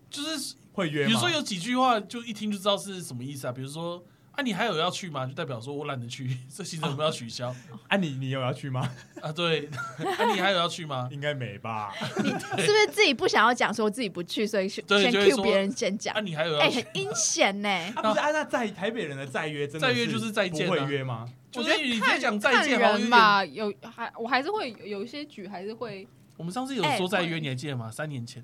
[0.10, 3.52] 就是，会约吗，比如说有几句话，就一听就知道是什么意思啊。
[3.52, 4.04] 比如说，
[4.36, 5.28] 啊，你还有要去吗？
[5.28, 7.56] 就代表说我懒得去， 这行程我们要取消
[7.88, 8.90] 啊，你你有要去吗？
[9.22, 9.32] 啊。
[9.32, 9.70] 对，
[10.18, 11.08] 啊，你还有要去吗？
[11.12, 11.94] 应该没吧？
[12.24, 16.20] 你是不是自己不想要讲说自己不去，所以先对就会 Q 说别人先讲啊，？
[16.22, 16.82] 你还有哎、要去？
[16.82, 17.70] 很阴险呢。
[17.96, 21.30] 啊，不是啊，那在台北人的再约真的再约就是再见啊不会约吗？
[21.56, 23.02] 我觉得你在讲再见，好像有点。
[23.02, 26.08] 人吧，有还我还是会有有一些局还是会，
[26.38, 27.92] 我们上次有说再约，你还记得吗？
[27.92, 28.44] 三年前，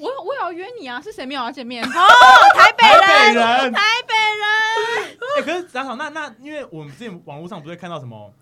[0.00, 1.82] 我我也要约你啊，是谁没有要见面？
[1.88, 8.32] 台北台北人，台北人，哎，可是杂草，那那因为我们之前网络上不是看到什么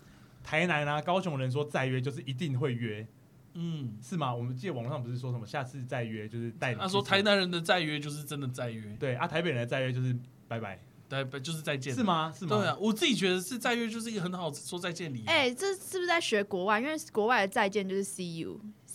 [0.43, 3.05] 台南啊、高雄人说再约就是一定会约，
[3.53, 4.33] 嗯，是吗？
[4.33, 6.87] 我们记得网络上不是说什么下次再约就是带你去吃？
[6.87, 10.15] 他说台南人的再约就是真的再约，对啊，台北人的再约就是
[10.47, 10.79] 拜拜，
[11.09, 12.03] 对，就是再见，是？
[12.03, 12.33] 吗？
[12.37, 12.57] 是吗？
[12.57, 15.23] 对啊，我自己觉得是再约就是一个很好说再见礼。
[15.25, 16.79] 哎、这是不是在学国外？
[16.79, 18.45] 因为国外的再见就是 see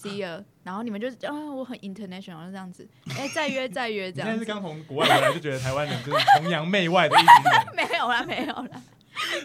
[0.09, 7.75] you，see you，然后你们就啊，我很 international 这样子，哎、再约再约你这样子，现在是刚从国外回来就觉得台湾人就是崇洋媚外的一群人。
[7.89, 8.83] 没有啦，没有啦，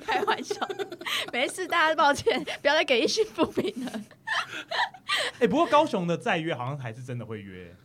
[0.05, 0.55] 开玩笑，
[1.32, 3.91] 没事，大家抱歉，不要再给一些不平了。
[5.39, 7.76] 哎、不过高雄的再约好像还是真的会约，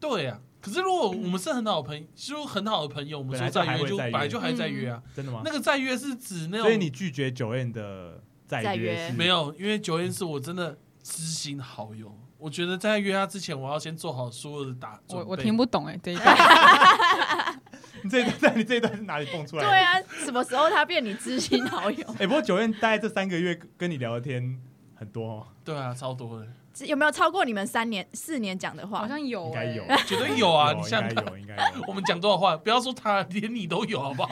[0.00, 5.02] 对呀，可是如果我们是很好的朋友，就很好的朋友，我们说本来就还再约就会再约本来就还在约啊。
[5.14, 5.42] 真的吗？
[5.44, 10.78] 那个再约是指那种，所以你拒绝九 N 的再再约约是没有，因为九燕是我真的
[11.10, 16.36] 知心好友，我觉得在约他之前，我要先做好所有的打准备我我听不懂哎、这一段。
[18.02, 19.68] 你这一段，你这一段是哪里蹦出来的？
[19.70, 19.94] 对啊，
[20.24, 22.06] 什么时候他变你知心好友？
[22.20, 24.60] 哎、不过九大概这三个月跟你聊的天
[24.94, 28.98] 很多哦，对啊，超多的，有没有超过你们三年、四年讲的话？
[28.98, 30.72] 好像有、欸， 应该有，绝对有啊！
[30.72, 31.84] 有你想想看，应该有，应该有。
[31.88, 34.30] 我们讲多少话，不要说他，连你都有，好不好？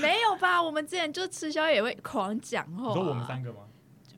[0.00, 0.62] 没有吧？
[0.62, 3.58] 我们之前就吃宵夜也会狂讲话、你说我们三个吗？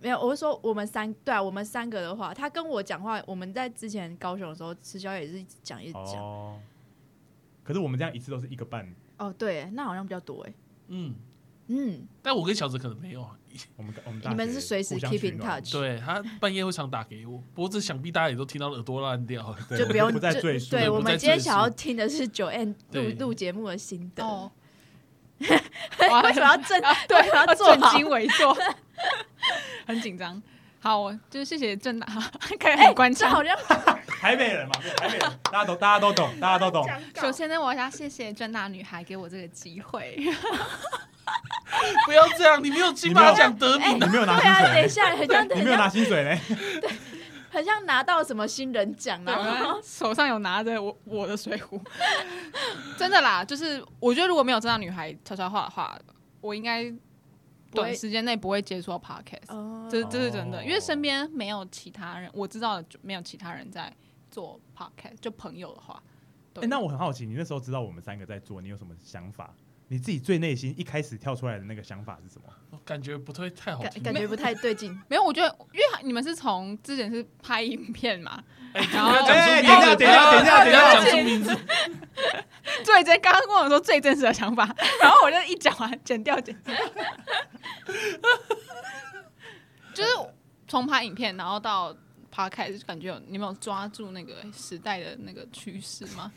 [0.05, 6.23] 没有，我是说我们三对啊，我们三个的话，他跟我讲话，我们在之前高雄的时候吃宵夜也是一直讲一直讲。
[6.23, 6.61] 哦，
[7.63, 8.87] 可是我们这样一次都是一个半，
[9.17, 10.53] 哦对，那好像比较多哎。
[10.89, 11.15] 嗯，
[11.69, 13.39] 嗯，但我跟小哲可能没有啊。
[13.77, 19.57] 我们我们大你们是随时 keep 取 in 暖 touch 对他半夜会常打给我，不过这想必大家也都听到耳朵烂掉了。
[19.69, 24.25] 对就不用不再就赘述对，对不再我们今天想要听的是九 N 录对录节目的心得。
[24.25, 24.51] 哦，
[25.41, 26.81] 为什么要 正？
[26.83, 28.57] 啊 对为什么要正襟危坐，
[29.87, 30.41] 很紧张。
[30.81, 32.07] 好，我就是谢谢郑大，
[32.61, 33.31] 可以很官腔。
[33.31, 33.57] 这好像
[34.21, 36.87] 台北人嘛，对台北人，大家都大家都懂，大家都懂。
[37.21, 40.19] 首先呢，我要谢谢郑大女孩给我这个机会。
[42.05, 46.39] 不要这样，你没有金马奖得名你没有拿对啊，等一薪水下，很像呢，你没有拿薪水呢。
[47.55, 51.81] 很像拿到什么新人奖啊，然后 手上有拿着我我的水壶，
[52.99, 55.99] 真的啦，就是我觉得如果没有这样女孩悄悄话的话，
[56.41, 56.93] 我应该
[57.71, 59.55] 短时间内不会接触到 podcast。
[59.55, 63.95] 哦这这是真的，哦因为身边没有其他人，我知道的就没有其他人在
[64.31, 66.03] 做 podcast，就朋友的话，
[66.53, 69.55] 对哎，那我很好奇，你那时候知道我们三个在做，你有什么想法？
[69.89, 72.53] 你自己最内心一开始跳出来的那个想法是什么？
[72.71, 74.03] 我感觉不太太好听。
[74.03, 74.99] 感感觉不太对劲。
[75.09, 81.57] 没有，我觉得因为你们是从之前是拍影片嘛，然后要讲出名字，哎等一下等一下等一下讲出名字。
[82.83, 84.65] 最真刚刚跟我说最真实的想法，
[85.01, 86.75] 然后我就一讲完剪掉剪掉，
[89.95, 90.11] 就是
[90.67, 91.95] 从拍影片然后到
[92.35, 96.33] podcast，就感觉有你们有抓住那个时代的那个趋势吗？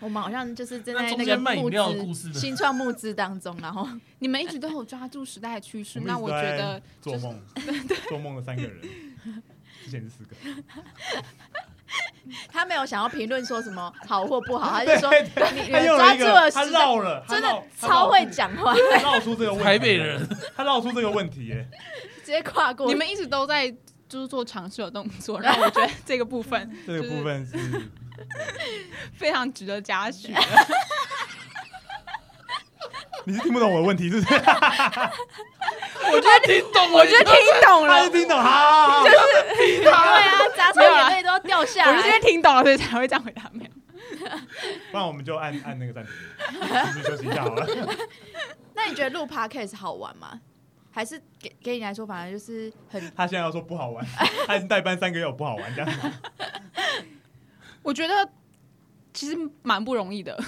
[0.00, 3.88] 我们好像就是正在那个募间卖饮料的故资新创募资当中，然后
[4.20, 7.40] 你们一直都有抓住时代的趋势，那我觉得做梦，
[8.08, 8.80] 做梦的三个人，
[9.84, 10.36] 之前是四个。
[12.46, 19.64] 他没有想要评论说什么好或不好，他就说你抓住了他绕了，真的超会，讲话，他绕出这个问题。
[19.64, 21.66] 台北人，他绕出这个问题耶。
[22.20, 22.86] 直接跨过。
[22.86, 23.70] 你们一直都在
[24.06, 27.56] 就是做尝试的动作，然后我觉得这个部分这个部分是
[29.16, 30.34] 非常值得嘉许。
[33.24, 34.34] 你是听不懂我的问题，是不是？
[36.10, 39.14] 我觉得听懂，我觉得听懂了他是，听懂，好，就是
[39.82, 42.20] 对啊，杂草眼泪都要掉下我是因为。
[42.20, 43.42] 听懂了，所以才会这样回答。
[43.52, 43.70] 没有，
[44.90, 46.12] 不然我们就按按那个暂停，
[46.86, 47.66] 继续休息一下好了。
[48.74, 50.40] 那你觉得录 podcast 好玩吗？
[50.90, 54.02] 还是给给你来说，反正就是很他现在要说不好玩，
[54.46, 56.10] 他已经代班三个月，有不好玩这样子。
[57.82, 58.28] 我觉得
[59.12, 60.38] 其实蛮不容易的，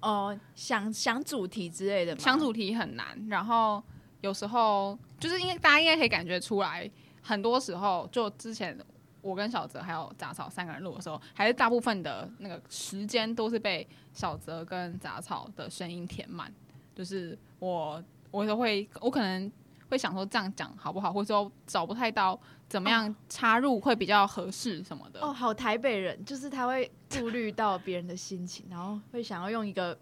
[0.00, 2.20] 哦、想想主题之类的吗？
[2.20, 3.82] 想主题很难，然后
[4.20, 6.90] 有时候就是因为大家应该可以感觉出来，
[7.22, 8.76] 很多时候就之前
[9.22, 16.52] 我跟小泽还有杂草三个人录的时候，还是大部分的那个时间都是被小泽跟杂草的声音填满，
[16.94, 19.50] 就是我我都会我可能
[19.88, 22.38] 会想说这样讲好不好，或者说找不太到
[22.68, 25.20] 怎么样插入会比较合适什么的。
[25.20, 29.96] 哦，好台北人，就是他会顾虑到别人的心情，然后会想要用一个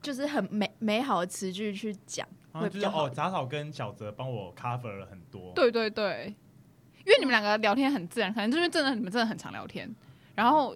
[0.00, 5.52] 就是很美美好的词句去讲，然后就是会比较好哦，杂草跟小泽帮我 cover 了很多。
[5.54, 6.34] 对对对，
[7.04, 9.94] 因为你们两个聊天很自然，可能就是真的你们真的很常聊天，
[10.34, 10.74] 然后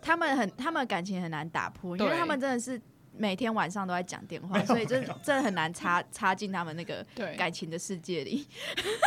[0.00, 2.80] 他们很他们的感情很难打破，因为他们真的是
[3.18, 8.46] 每天晚上都在讲电话，所以就是真的很难插插进他们那个对感情的世界里。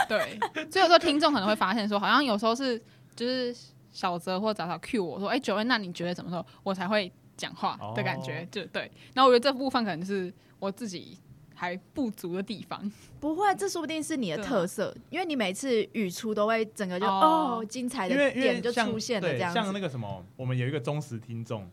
[0.08, 0.38] 对，
[0.70, 2.80] 所以有时候听众可能会发现说，好像有时候是
[3.16, 3.56] 就是
[3.92, 8.42] 小泽或早早 cue 我说，哎、九恩，那你觉得怎么时候我才会讲话的感觉？
[8.42, 8.92] 哦就对。
[9.14, 11.18] 然后我觉得这部分可能是我自己
[11.56, 12.92] 还不足的地方。
[13.20, 19.60] 不会，这说不定是你的特色，因为你每次语出都会整个就哦哦精彩的点就出现了这样子。
[19.60, 21.70] 像那个什么，我们有一个忠实听众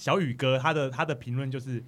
[0.00, 1.84] 小雨哥，他的他的评论就是，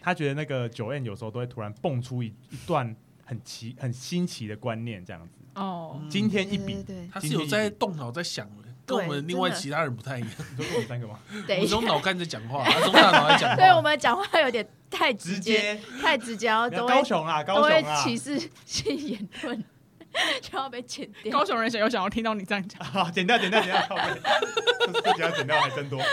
[0.00, 5.34] 他觉得那个九 N 有时候都会突然蹦出一一段很奇很新奇的观念，这样子。
[5.56, 10.30] 哦，嗯今天一笔对，对他是有在动脑在想的，跟我们另外其他人不太一样。
[10.56, 11.18] 你说我们三个吗？
[11.28, 13.56] 我对，等一下们用脑干在讲话， 用大脑在讲话。
[13.56, 19.62] 对我们讲话有点太直直接，太直接，然后你看都会高雄啊，都会高雄啊，歧视 性言论，
[20.42, 21.38] 就要被剪掉。
[21.38, 24.08] 高雄人想有想要听到你这样讲， 好，剪掉，剪掉，剪掉，
[24.86, 26.00] 这这几要剪掉还真多。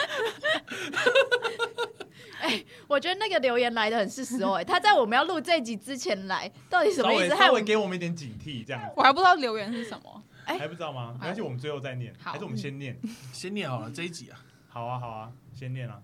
[2.88, 7.36] 我觉得那个留言来的很是时候、哎，他在我们要录这集之前来，到底什么意思？
[7.36, 10.24] 害我稍微给我们一点警惕，这样子我还不知道留言是什么。
[10.46, 11.14] 哎还不知道吗？
[11.20, 12.98] 没关系，我们最后再念，还是我们先念？
[13.34, 14.40] 先念好了这一集啊，
[14.70, 16.00] 好啊，好啊，先念啊。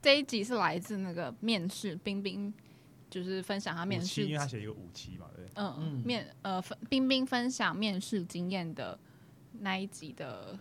[0.00, 2.52] 这一集是来自那个面试冰冰，
[3.12, 5.44] 就是分享他面试，因为他写一个五期嘛，对。
[5.56, 8.98] 嗯嗯面呃分冰冰分享面试经验的
[9.60, 10.58] 那一集的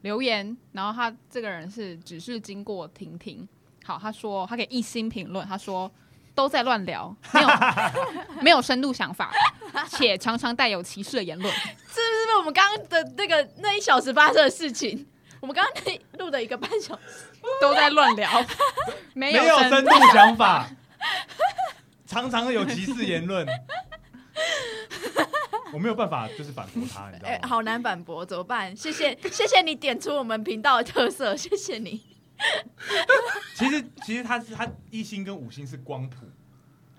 [0.00, 3.48] 留言，然后他这个人是只是经过婷婷，
[3.84, 5.88] 好，他说他给一星评论，他说
[6.34, 7.48] 都在乱聊，没有
[8.42, 9.32] 没有深度想法，
[9.90, 11.54] 且常常带有歧视的言论。
[11.54, 15.06] 是不是我们刚刚的那个那一小时发生的事情？
[15.38, 17.26] 我们刚刚那录的一个半小时，
[17.60, 18.28] 都在乱聊，
[19.12, 20.70] 没没有深深度想法，
[22.06, 23.46] 常常有歧视言论。
[25.72, 27.48] 我没有办法，就是反驳他，你知道哎、吗？
[27.48, 28.76] 好难反驳，怎么办？
[28.76, 32.02] 谢谢，谢谢你点出我们频道的特色， 谢谢你。
[33.56, 36.26] 其实，其实他是他一星跟五星是光谱，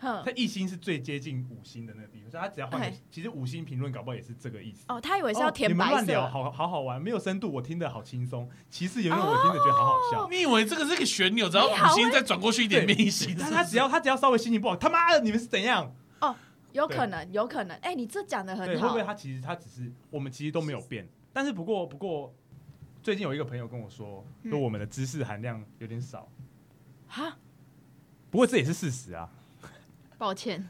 [0.04, 4.84] 哼他，一星是最接近五星的那个地方，所以他只要换其实五星评论搞不好也是这个意思。
[4.90, 8.50] 哦，他以为是要哦你们填白色，乱聊，好好好玩，没有深度，我听得好轻松。
[8.70, 10.28] 其实有没有我听得觉得好好笑。
[10.30, 15.96] 你以为这个是个旋钮，只要五星再转过去一点变一星，他他只要他只要稍微心情不好，他妈的你们是怎样？
[16.20, 16.36] 哦
[16.74, 17.78] 有可能，有可能。
[17.78, 19.04] 哎、你这讲的，很好会不会。
[19.04, 22.34] 他其实他只是我们其实都没有变，但是不过不过，
[23.04, 26.28] 最近有一个朋友跟我说，嗯说我们的知识含量有点少，
[27.08, 27.38] 哈，
[28.32, 29.30] 不过这也是事实啊。
[30.18, 30.68] 抱歉，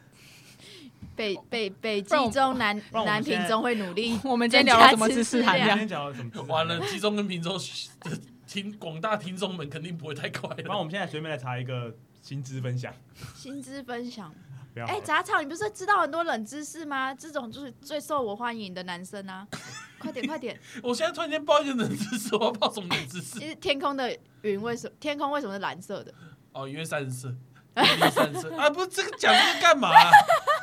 [1.16, 4.20] 北北北不然我基中南南平中会努力。
[4.26, 5.88] 我们今天聊了什么知识含量今天？
[5.88, 6.44] 讲了什么知识？
[6.46, 7.58] 完了，集中跟平洲
[8.02, 8.18] 的
[8.48, 10.56] 听广大听众们肯定不会太快了。
[10.56, 12.94] 不然我们现在随便来查一个薪资分享，
[13.36, 14.34] 薪资分享。
[14.76, 15.02] 哎、不要好了。
[15.02, 17.14] 杂草，你不是知道很多冷知识吗？
[17.14, 19.48] 这种就是最受我欢迎的男生啊！
[20.00, 20.60] 快点，快点！
[20.82, 23.48] 我现在突然间报一个冷知识，我要报什么冷知识其？
[23.48, 26.12] 实天空的云为什么天空为什么是蓝色的？
[26.54, 27.36] 哦，因为三十色，
[27.74, 30.12] 啊，不是这个讲这个干嘛 啊？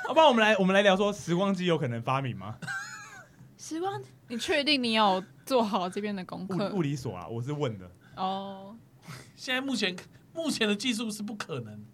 [0.09, 2.57] 要不然我们来我们来聊说时光机有可能发明吗？
[3.59, 6.83] 时光你确定你有做好这边的功物课物？
[6.83, 7.91] 理所啊，我是问的。
[8.17, 8.77] 哦，
[9.37, 9.95] 现在目前
[10.33, 11.85] 目前的技术是不可能。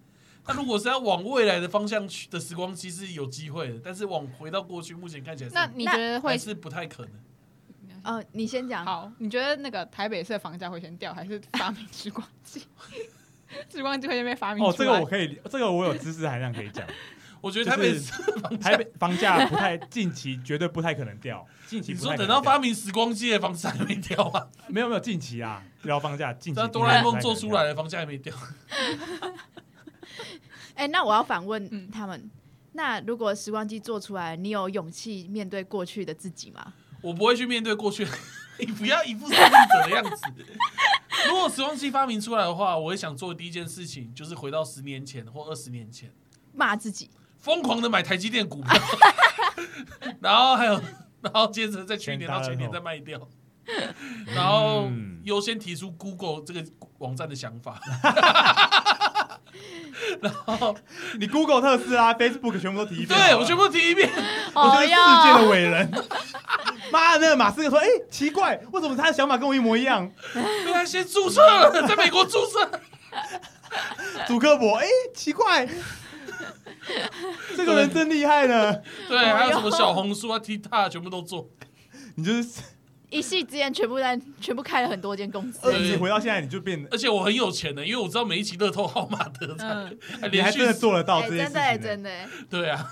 [0.47, 7.12] 那如果是要往未来的方向去的时光机是有机会的，但是往回到过去，目前看起来是那你觉得会是不太可能。
[8.05, 8.85] 哦，你先讲。
[8.85, 9.11] 好？
[9.19, 12.62] 你觉得那个台北市的房价会先掉，还是发明时光机？
[13.73, 16.87] 时光机会先被发明哦，出来这个我可以，这个我有知识含量可以讲。
[17.43, 18.11] 我觉得台北市
[18.61, 24.49] 台北房价不太近期绝对不太可能掉，近期你说等到发明时光机的房子还没掉吗？
[24.69, 28.35] 没有没有近期啊，聊房价近期那哆啦 A 梦做出来的房价还没掉。
[30.75, 32.31] 哎、那我要反问嗯他们，
[32.73, 36.73] 那如果时光机做出来，你有勇气面对过去的自己吗？
[37.01, 38.05] 我不会去面对过去，
[38.59, 40.23] 你不要一副胜利者的样子。
[41.29, 46.12] 如果时光机发明出来的话，我也想做的第一件事情就是回到十年前或二十年前，
[46.53, 47.11] 骂自己？
[47.39, 48.73] 疯狂的买台积电股票，
[50.21, 50.81] 然后还有，
[51.21, 53.29] 然后接着在去年到前年再卖掉，
[54.27, 56.64] 然后嗯优先提出 Google 这个
[56.99, 57.81] 网站的想法。
[60.20, 60.76] 然后，
[61.18, 64.11] 你 Google 特斯拉、Facebook 全部都提一遍对我全部提一遍。
[64.55, 65.91] 我是世界的哟，伟人。
[66.93, 72.70] 妈的，那个马斯克说：“哎、奇怪，为什么他的想法跟我一模一样对他先注册了，在美国注册。？”
[74.26, 75.66] 祖克伯，哎、奇怪，
[77.57, 78.74] 这个人真厉害呢。
[79.09, 81.49] 对，还有什么小红书啊、TikTok 全部都做。
[82.16, 82.61] 你就是
[83.17, 85.73] 一一夕之间全部在全部开了很多间公司而。
[85.73, 91.79] 对你回到现在，你就变得，而且我很有钱的，因为我知道每一期乐透号码得奖，嗯还连续你还真的做得到哎，这件事真的。
[91.79, 92.29] 真的哎。
[92.51, 92.87] 对啊，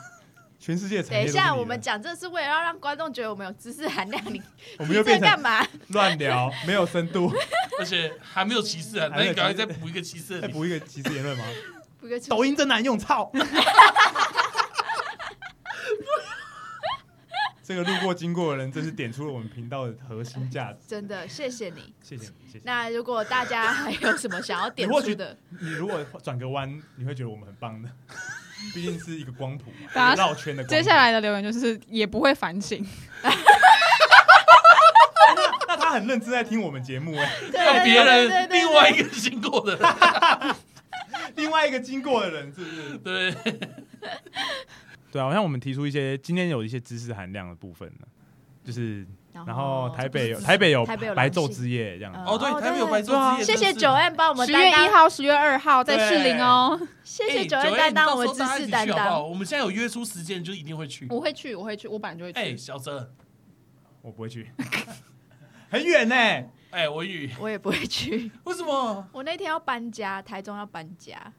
[0.59, 4.41] 全世界产等一下，业都是你的我们讲这是为了要让观众觉得我们有知识含量，你
[4.79, 5.66] 我你们又变成这干嘛？
[5.89, 7.31] 乱聊，没有深度。
[7.79, 10.41] 而且还没有歧视啊，那还没有你赶快再补一个歧视。
[10.41, 11.45] 再补一个歧视言论吗？
[12.29, 13.31] 抖音真难用，操！
[17.67, 20.81] 这个路过经过的人，真是点出了我们频道的核心价值。
[20.87, 21.95] 真的，谢谢你。
[22.03, 22.61] 谢谢你，谢谢。
[22.65, 27.89] 那如果大家还有什么想要点出的，你如果转个弯，你会觉得我们很棒的，
[28.75, 30.69] 毕竟是一个光谱嘛，绕圈的光。
[30.69, 32.87] 接下来的留言就是也不会反省，
[35.67, 37.33] 那他很认真在听我们节目哎。
[37.51, 40.55] 让别人另外一个经过的人，
[41.37, 42.99] 另外一个经过的人是不是？
[42.99, 43.35] 对，
[45.15, 48.07] 对啊，好像我们提出一些今天有一些知识含量的部分呢，
[48.65, 52.12] 就是然后台北有台北有台北有白昼之夜这样。
[52.27, 56.77] 哦对，哦台北有白昼之夜，谢谢九 M 帮我们十月一号、十月二号在士林哦。
[57.05, 59.23] 谢谢九哎 M 9担当我们知识担当。
[59.23, 61.07] 我们现在有约出时间，就一定会去。
[61.09, 62.39] 我会去，我会去，我本来就会去。
[62.41, 63.12] 哎，小泽，
[64.03, 64.51] 我不会去，
[65.71, 66.15] 很远呢。
[66.71, 69.07] 哎，文宇，我也不会去，为什么？
[69.12, 71.33] 我那天要搬家，台中要搬家，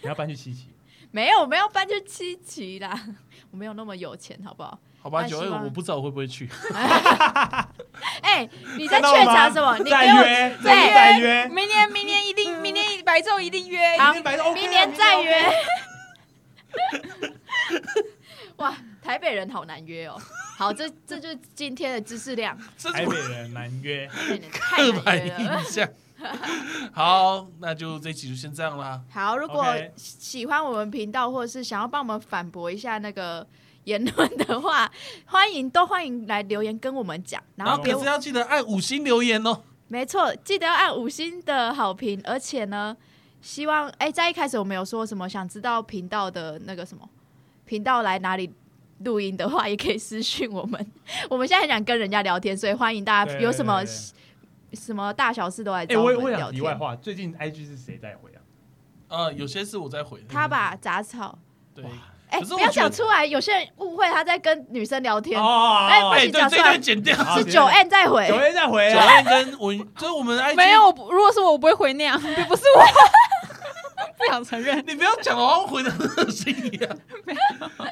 [0.00, 0.68] 你要搬去七期，
[1.16, 2.92] 没有，我们要搬去七期啦，
[3.50, 4.78] 我没有那么有钱，好不好？
[5.00, 6.46] 好吧，九那希望我不知道我会不会去。
[8.20, 8.46] 哎，
[8.76, 9.78] 你在看到了吗怯场什么？
[9.78, 13.96] 你再给我约，再约，明年，明年一定，明年白昼一定约。
[13.96, 15.50] 好明天白天 OK 啊明年再约。
[18.56, 20.20] 哇，台北人好难约哦。
[20.58, 22.58] 好，这这就是今天的知识量，
[22.92, 25.62] 台北人难约，台北人太难约了。
[26.92, 29.00] 好，那就这一期就先这样啦。
[29.10, 33.46] 好，如果 OK 喜欢我们频道，或者是想要帮我们反驳一下那个
[33.84, 34.90] 言论的话，
[35.26, 37.42] 欢迎都欢迎来留言跟我们讲。
[37.56, 39.60] 然后别然后可是要记得按五星留言哦。
[39.88, 42.96] 没错，记得要按五星的好评，而且呢，
[43.40, 47.08] 希望哎，在一开始我们有说什么想知道频道的那个什么
[47.64, 48.52] 频道来哪里
[49.04, 50.84] 录音的话，也可以私讯我们。
[51.30, 53.92] 我们现在很想跟人家聊天，所以欢迎大家对有什么对对
[54.76, 56.38] 什么大小事都来哎，找我我们聊天。
[56.40, 58.38] 想题外话，最近 IG 是谁在回啊？
[59.08, 60.22] 呃，有些是我在回。
[60.28, 61.38] 他吧，杂草，
[61.74, 61.84] 对，
[62.28, 67.16] 哎，不要可是我觉得讲出来，有些人误会他在跟女生聊天，哦哎不哎，对，这一行讲出来段剪掉。
[67.16, 68.34] 好是九 N 在回九。
[68.36, 69.06] N 在回九啊。
[69.06, 72.82] 爱跟文，就是我们 IG 没有，我不如果是我，我不会回那样，并不是我，
[74.16, 74.78] 不想承认。
[74.86, 76.98] 你不要讲的好像回的很恶心一样。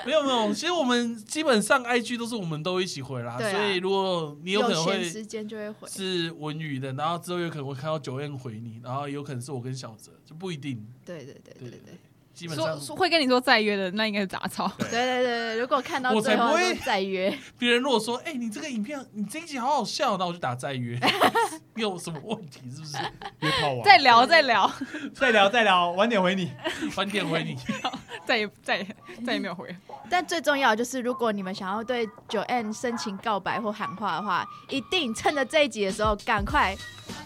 [0.05, 5.89] 没有没有，其实我们基本上 IG 都是我们都一起回啦，啊所以如果你有可能会时间就会回。
[5.89, 10.87] 是文宇的，然后之后有可能会看到九燕回你，然后有可能是我跟小泽，就不一定。
[11.05, 11.95] 对对对对对对
[12.35, 14.71] 基本上说说会跟你说再约的，那应该是杂草。
[14.79, 20.99] 对对对对，如果看到我才最后不会就再约，别人如果说，哎、你这个影片，你这一集好好笑，那我就打再约。
[21.75, 22.97] 你有什么问题是不是？
[23.41, 24.73] 约炮王，再聊，再聊，
[25.15, 26.51] 再聊再聊，晚点回你。
[26.97, 27.57] 晚点回你。
[28.27, 29.75] 再也再也再也没有回。
[30.11, 36.77] 但最重要的就是，如果你们想要对九 N 深情告白或喊话的话，一定趁着这一集的时候赶快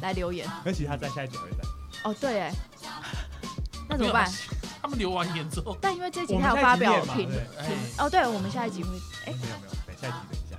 [0.03, 0.47] 来留言。
[0.65, 1.59] 而且他在下一集还会在。
[2.05, 2.53] 哦，对，哎，
[3.89, 4.31] 那怎么办？
[4.89, 7.67] 他们留完言之后，但因为这集我们他有发表下一集练嘛评对
[7.99, 8.89] 哦，对，我们下一集会
[9.27, 9.33] 哎。
[9.33, 10.57] 没有没有，等下一集等一下，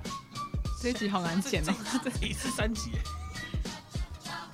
[0.80, 1.74] 这一集好难剪哦。
[2.04, 2.92] 这这一次三集，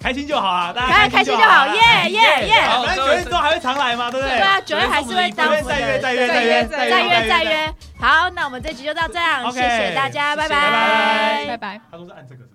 [0.01, 2.61] 开心就好啊，大大家家开心就好，啊耶耶耶！
[2.62, 4.39] 好反正九月之后还会常来嘛，对不对？
[4.39, 7.74] 对啊，九月还是会再约再约再约再约再约。
[8.01, 11.47] 好，那我们这集就到这样，谢谢大家，拜谢谢拜拜。
[11.49, 11.81] 拜拜。
[11.91, 12.46] 他都是按这个？